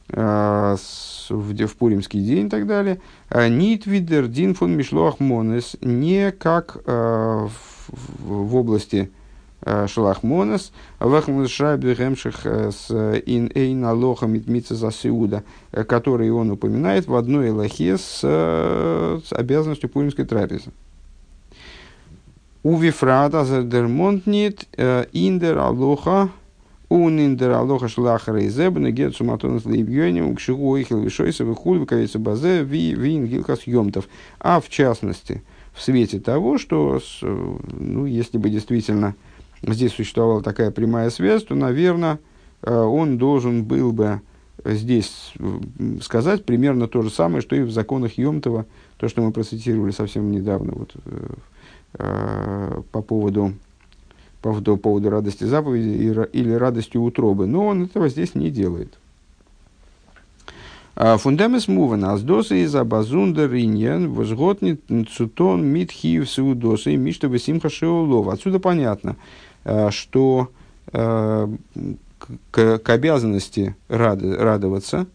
э, 0.09 0.76
в, 1.28 1.66
в 1.66 1.76
Пуримский 1.76 2.22
день 2.22 2.46
и 2.46 2.48
так 2.48 2.66
далее. 2.66 3.02
«Э, 3.28 3.48
Нит 3.50 3.85
видер 3.85 4.28
дин 4.28 4.54
фон 4.54 4.78
мишлоах 4.78 5.20
монес. 5.20 5.76
Не 5.83 6.33
как 6.33 6.78
э, 6.87 7.46
в, 7.46 7.92
в 8.18 8.57
области 8.57 9.11
Э, 9.62 9.87
Вахмус 11.00 11.50
Шайбе 11.50 11.94
Гемших 11.94 12.46
э, 12.46 12.70
с 12.70 12.90
Ин 13.26 13.50
Эйн 13.54 13.85
Алоха 13.85 14.26
Митмица 14.26 14.74
Засиуда, 14.74 15.42
э, 15.72 15.85
который 15.85 16.31
он 16.31 16.50
упоминает 16.50 17.07
в 17.07 17.14
одной 17.14 17.50
лохе 17.50 17.98
с, 17.98 18.20
с 18.20 19.33
обязанностью 19.33 19.88
пуримской 19.90 20.24
трапезы. 20.24 20.70
У 22.68 22.76
Вифрата 22.76 23.46
Зердермонтнит 23.46 24.68
Индер 25.12 25.57
Алоха 25.57 26.28
он 26.90 27.18
индер 27.18 27.52
алоха 27.52 27.88
шлаха 27.88 28.35
рейзеб, 28.35 28.76
негет 28.76 29.16
суматонас 29.16 29.64
лейбьёним, 29.64 30.37
к 30.37 30.40
шигу 30.40 30.76
ихил 30.76 31.00
вишойса, 31.00 31.46
выхуль, 31.46 31.78
выкавица 31.78 32.18
базе, 32.18 32.62
ви 32.64 32.92
вин 32.92 33.26
гилхас 33.26 33.66
йомтов. 33.66 34.07
А 34.38 34.61
в 34.61 34.68
частности, 34.68 35.42
в 35.72 35.81
свете 35.83 36.20
того, 36.20 36.59
что, 36.59 37.00
ну, 37.22 38.04
если 38.04 38.37
бы 38.37 38.50
действительно 38.50 39.14
здесь 39.62 39.94
существовала 39.94 40.42
такая 40.42 40.70
прямая 40.70 41.09
связь, 41.09 41.44
то, 41.44 41.54
наверное, 41.54 42.18
он 42.61 43.16
должен 43.16 43.64
был 43.64 43.92
бы 43.92 44.20
здесь 44.62 45.33
сказать 46.02 46.44
примерно 46.44 46.87
то 46.87 47.00
же 47.00 47.09
самое, 47.09 47.40
что 47.40 47.57
и 47.57 47.62
в 47.62 47.70
законах 47.70 48.18
Йомтова, 48.18 48.66
то, 48.98 49.09
что 49.09 49.22
мы 49.22 49.33
процитировали 49.33 49.92
совсем 49.92 50.31
недавно 50.31 50.72
вот, 50.74 50.94
э, 51.94 51.98
э, 51.98 52.83
по 52.92 53.03
поводу 53.03 53.55
по 54.40 54.55
поводу 54.77 55.11
радости 55.11 55.44
заповеди 55.44 55.88
или 56.33 56.53
радости 56.53 56.96
утробы. 56.96 57.46
Но 57.46 57.66
он 57.66 57.85
этого 57.85 58.09
здесь 58.09 58.37
не 58.37 58.51
делает. 58.51 58.96
Фундамес 60.94 61.66
муван 61.66 62.05
аздосы 62.05 62.62
из 62.62 62.74
абазундер 62.74 63.53
иньян 63.55 64.12
возготнит 64.12 64.81
цутон 65.11 65.64
митхиев 65.64 66.31
сеудосы 66.31 66.96
мишта 66.96 67.27
весимха 67.27 67.68
шеулов. 67.68 68.29
Отсюда 68.29 68.61
понятно, 68.61 69.16
что 69.90 70.51
к, 72.51 72.79
к 72.79 72.90
обязанности 72.90 73.77
рад, 73.88 74.22
радоваться 74.22 75.07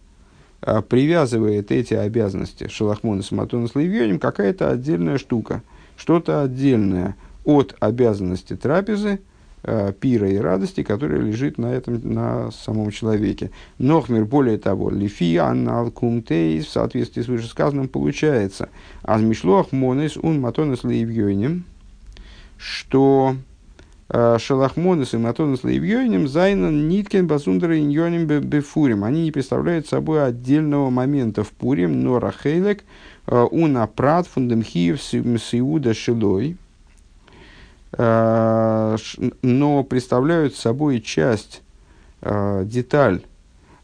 привязывает 0.88 1.71
эти 1.71 1.93
обязанности 1.93 2.67
Шалахмона 2.69 3.21
с 3.21 3.31
Матона 3.31 3.67
с 3.67 3.75
какая-то 4.19 4.69
отдельная 4.69 5.17
штука, 5.17 5.62
что-то 5.97 6.41
отдельное 6.41 7.15
от 7.43 7.75
обязанности 7.79 8.56
трапезы– 8.56 9.19
э, 9.63 9.93
пира 9.99 10.29
и 10.29 10.38
радости, 10.38 10.84
которая 10.84 11.21
лежит 11.21 11.58
на, 11.58 11.67
этом, 11.67 11.99
на 12.13 12.51
самом 12.51 12.91
человеке. 12.91 13.51
Нохмер, 13.77 14.25
более 14.25 14.58
того, 14.58 14.89
лифи 14.89 15.38
аннал 15.38 15.91
кумтейс, 15.91 16.65
в 16.65 16.71
соответствии 16.71 17.21
с 17.21 17.27
вышесказанным, 17.27 17.88
получается, 17.88 18.69
азмишлох 19.01 19.71
монес 19.71 20.17
ун 20.17 20.39
матонес 20.39 20.84
лейвьойнем, 20.84 21.63
что 22.58 23.36
э, 24.10 24.38
Шалахмонес 24.39 25.13
и 25.13 25.17
Матонес 25.17 25.63
Лейвьойнем 25.63 26.27
Зайнан 26.27 26.88
Ниткин 26.88 27.27
Басундера 27.27 27.77
Иньоним 27.79 28.25
Бефурим. 28.25 29.03
Они 29.03 29.23
не 29.23 29.32
представляют 29.32 29.88
собой 29.88 30.25
отдельного 30.25 30.89
момента 30.89 31.43
в 31.43 31.49
Пурим, 31.49 32.03
но 32.03 32.19
Рахейлек 32.19 32.84
э, 33.27 33.41
Унапрат 33.43 34.27
Фундамхиев 34.27 35.01
Сиуда 35.01 35.93
Шилой. 35.93 36.57
Э, 37.93 38.97
но 39.41 39.83
представляют 39.83 40.55
собой 40.55 41.01
часть, 41.01 41.62
э, 42.21 42.63
деталь 42.65 43.21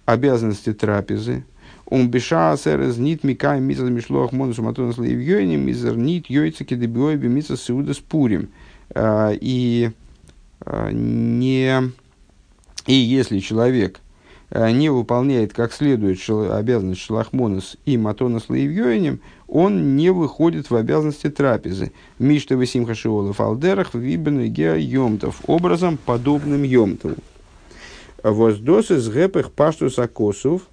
обязанности 0.05 0.73
трапезы. 0.73 1.43
Он 1.85 2.09
биша 2.09 2.55
серез 2.57 2.97
нит 2.97 3.23
микай 3.23 3.59
мизер 3.59 3.89
мишлох 3.89 4.31
монусу 4.31 4.61
матонас 4.61 4.97
лейвьёйни 4.97 5.55
мизер 5.55 5.97
нит 5.97 6.29
йойца 6.29 6.63
кедебиой 6.63 7.15
бимица 7.15 7.57
сеуда 7.57 7.93
спурим. 7.93 8.49
И 8.95 9.91
не 10.91 11.91
и 12.85 12.93
если 12.93 13.39
человек 13.39 13.99
не 14.51 14.89
выполняет 14.89 15.53
как 15.53 15.73
следует 15.73 16.19
обязанность 16.29 17.01
шалахмонос 17.01 17.77
и 17.85 17.97
матонос 17.97 18.49
лейвьёйнем, 18.49 19.19
он 19.47 19.95
не 19.95 20.11
выходит 20.11 20.69
в 20.69 20.75
обязанности 20.75 21.29
трапезы. 21.29 21.91
Мишта 22.17 22.57
Васимха 22.57 22.95
Шиола 22.95 23.33
Фалдерах 23.33 23.93
Вибен 23.93 24.43
Геа 24.51 24.75
Йомтов, 24.75 25.41
образом 25.47 25.97
подобным 26.03 26.63
Йомтову. 26.63 27.15
Воздос 28.23 28.91
из 28.91 29.07
гэпых 29.09 29.51
паштус 29.51 29.97
акосов 29.97 30.63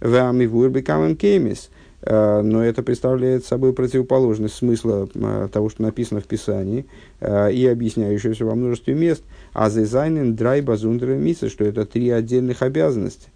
вамивур 0.00 0.70
бекамен 0.70 1.16
кемис. 1.16 1.70
А, 2.02 2.42
но 2.42 2.64
это 2.64 2.82
представляет 2.82 3.44
собой 3.44 3.74
противоположность 3.74 4.54
смысла 4.54 5.08
а, 5.14 5.48
того, 5.48 5.68
что 5.68 5.82
написано 5.82 6.20
в 6.20 6.24
Писании, 6.24 6.86
и 7.20 7.66
объясняющегося 7.66 8.44
во 8.46 8.54
множестве 8.54 8.94
мест. 8.94 9.22
А 9.52 9.70
зайзайнен 9.70 10.36
драй 10.36 10.60
базундера 10.60 11.14
миса, 11.14 11.48
что 11.48 11.64
это 11.64 11.84
три 11.84 12.10
отдельных 12.10 12.62
обязанности. 12.62 13.28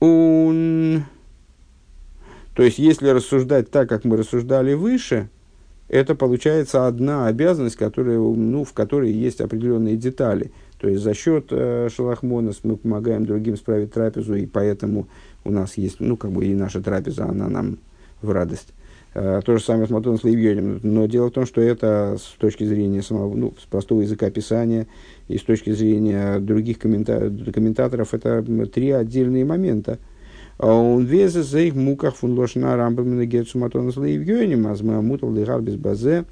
Он 0.00 1.04
то 2.54 2.62
есть, 2.62 2.78
если 2.78 3.08
рассуждать 3.08 3.70
так, 3.70 3.88
как 3.88 4.04
мы 4.04 4.16
рассуждали 4.16 4.74
выше, 4.74 5.28
это 5.88 6.14
получается 6.14 6.86
одна 6.86 7.26
обязанность, 7.26 7.76
которая, 7.76 8.18
ну, 8.18 8.64
в 8.64 8.72
которой 8.72 9.12
есть 9.12 9.40
определенные 9.40 9.96
детали. 9.96 10.52
То 10.78 10.88
есть 10.88 11.02
за 11.02 11.14
счет 11.14 11.46
э, 11.50 11.88
шалахмонос 11.94 12.60
мы 12.62 12.76
помогаем 12.76 13.26
другим 13.26 13.56
справить 13.56 13.92
трапезу, 13.92 14.34
и 14.34 14.46
поэтому 14.46 15.08
у 15.44 15.50
нас 15.50 15.76
есть, 15.76 16.00
ну, 16.00 16.16
как 16.16 16.30
бы 16.30 16.46
и 16.46 16.54
наша 16.54 16.80
трапеза, 16.80 17.24
она 17.24 17.48
нам 17.48 17.78
в 18.22 18.30
радость. 18.30 18.68
Э, 19.14 19.40
то 19.44 19.56
же 19.56 19.62
самое 19.62 19.86
с 19.86 19.90
Матоном 19.90 20.18
Слоевьёнем. 20.18 20.80
Но 20.82 21.06
дело 21.06 21.28
в 21.28 21.32
том, 21.32 21.46
что 21.46 21.60
это 21.60 22.16
с 22.18 22.36
точки 22.38 22.64
зрения 22.64 23.02
самого, 23.02 23.34
ну, 23.34 23.54
с 23.60 23.64
простого 23.64 24.02
языка 24.02 24.30
писания 24.30 24.86
и 25.28 25.38
с 25.38 25.42
точки 25.42 25.70
зрения 25.70 26.38
других 26.40 26.78
коммента- 26.78 27.30
комментаторов, 27.52 28.12
это 28.12 28.44
три 28.66 28.90
отдельные 28.90 29.44
момента– 29.44 29.98
он 30.58 31.04
везе 31.04 31.42
за 31.42 31.60
их 31.60 31.74
муках 31.74 32.16
фун 32.16 32.38
лошна 32.38 32.76
рамбам 32.76 33.20
гетсу 33.22 33.58
матона 33.58 33.90
слоевьёним, 33.90 34.66
азма 34.68 35.02
мутал 35.02 35.32
лихар 35.34 35.60
без 35.60 35.76
базе. 35.76 36.24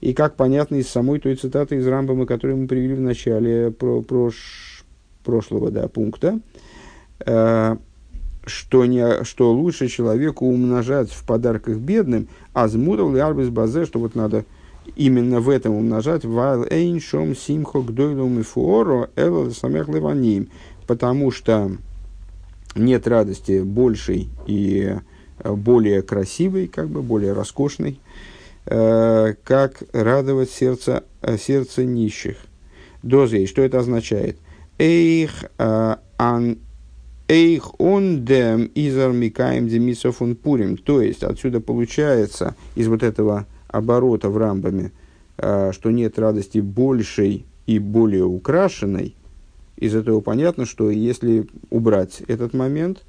И 0.00 0.12
как 0.14 0.36
понятно 0.36 0.76
из 0.76 0.88
самой 0.88 1.20
той 1.20 1.34
цитаты 1.34 1.76
из 1.76 1.86
Рамбама, 1.86 2.24
которую 2.24 2.58
мы 2.58 2.68
привели 2.68 2.94
в 2.94 3.00
начале 3.00 3.72
про, 3.72 4.00
прош, 4.00 4.84
прошлого 5.24 5.72
да, 5.72 5.88
пункта, 5.88 6.38
э, 7.26 7.76
что, 8.48 8.84
не, 8.86 9.24
что 9.24 9.52
лучше 9.52 9.88
человеку 9.88 10.46
умножать 10.46 11.10
в 11.10 11.24
подарках 11.24 11.76
бедным, 11.76 12.28
а 12.52 12.68
змутал 12.68 13.12
ли 13.12 13.20
арбис 13.20 13.48
базе, 13.48 13.86
что 13.86 13.98
вот 13.98 14.14
надо 14.14 14.44
именно 14.96 15.40
в 15.40 15.48
этом 15.48 15.74
умножать, 15.74 16.24
вайл 16.24 16.64
эйн 16.64 17.00
симхо 17.00 17.82
гдойлум 17.82 18.40
и 18.40 18.42
фуоро 18.42 19.10
элла 19.16 19.50
самях 19.50 19.88
леваним, 19.88 20.48
потому 20.86 21.30
что 21.30 21.72
нет 22.74 23.06
радости 23.06 23.60
большей 23.60 24.28
и 24.46 24.96
э, 25.38 25.52
более 25.52 26.02
красивой, 26.02 26.68
как 26.68 26.88
бы 26.88 27.02
более 27.02 27.32
роскошной, 27.32 28.00
э, 28.66 29.34
как 29.44 29.82
радовать 29.92 30.50
сердце, 30.50 31.04
э, 31.22 31.36
сердце 31.36 31.84
нищих. 31.84 32.36
Дозей, 33.02 33.46
что 33.46 33.62
это 33.62 33.78
означает? 33.78 34.38
Эйх 34.78 35.44
ан 35.56 36.58
Эйх 37.28 37.78
он 37.78 38.24
дем 38.24 38.70
изар 38.74 39.12
микаем 39.12 39.68
демисов 39.68 40.22
он 40.22 40.34
пурим. 40.34 40.76
То 40.76 41.02
есть, 41.02 41.22
отсюда 41.22 41.60
получается 41.60 42.56
из 42.74 42.88
вот 42.88 43.02
этого 43.02 43.46
оборота 43.68 44.30
в 44.30 44.38
рамбами, 44.38 44.92
что 45.36 45.90
нет 45.90 46.18
радости 46.18 46.58
большей 46.58 47.44
и 47.66 47.78
более 47.78 48.24
украшенной, 48.24 49.14
из 49.78 49.94
этого 49.94 50.20
понятно, 50.20 50.66
что 50.66 50.90
если 50.90 51.46
убрать 51.70 52.22
этот 52.26 52.52
момент, 52.52 53.04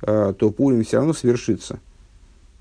э, 0.00 0.32
то 0.38 0.50
Пурим 0.50 0.82
все 0.82 0.96
равно 0.96 1.12
свершится. 1.12 1.80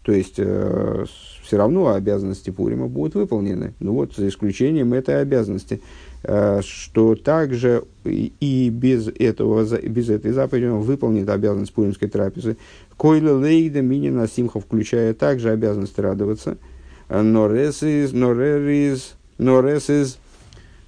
То 0.03 0.11
есть, 0.11 0.35
э, 0.37 1.05
все 1.43 1.57
равно 1.57 1.93
обязанности 1.93 2.49
Пурима 2.49 2.87
будут 2.87 3.15
выполнены. 3.15 3.73
Ну 3.79 3.93
вот, 3.93 4.15
за 4.15 4.27
исключением 4.27 4.93
этой 4.93 5.21
обязанности, 5.21 5.81
э, 6.23 6.61
что 6.63 7.15
также 7.15 7.83
и 8.05 8.69
без, 8.71 9.07
этого, 9.07 9.65
без 9.81 10.09
этой 10.09 10.31
заповеди 10.31 10.65
он 10.65 10.81
выполнит 10.81 11.29
обязанность 11.29 11.73
Пуримской 11.73 12.09
трапезы. 12.09 12.57
Койла 12.97 13.37
лейда 13.37 13.81
минина 13.81 14.27
симха, 14.27 14.59
включая 14.59 15.13
также 15.13 15.49
обязанность 15.49 15.97
радоваться. 15.97 16.57
Норесис, 17.09 18.11
норерис, 18.13 19.15
норесис, 19.37 20.17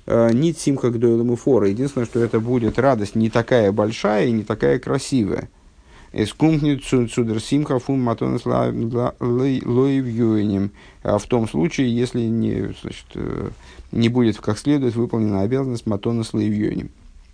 Э, 0.07 0.29
нит 0.31 0.59
симха 0.59 0.91
гдойлому 0.91 1.35
фора. 1.35 1.67
Единственное, 1.67 2.05
что 2.05 2.19
это 2.19 2.39
будет 2.39 2.77
радость 2.77 3.15
не 3.15 3.29
такая 3.29 3.71
большая 3.71 4.27
и 4.27 4.31
не 4.31 4.43
такая 4.43 4.77
красивая. 4.79 5.49
Эскумпнит 6.17 6.85
цудер 6.85 7.41
симха 7.41 7.77
фум 7.77 7.99
матонес. 8.01 8.43
А 8.45 8.71
в 11.17 11.25
том 11.27 11.49
случае, 11.49 11.93
если 11.93 12.21
не, 12.21 12.73
значит, 12.81 13.05
не 13.91 14.07
будет 14.07 14.37
как 14.37 14.57
следует 14.57 14.95
выполнена 14.95 15.41
обязанность 15.41 15.85
матонес 15.85 16.33
лоевьюенем. 16.33 16.89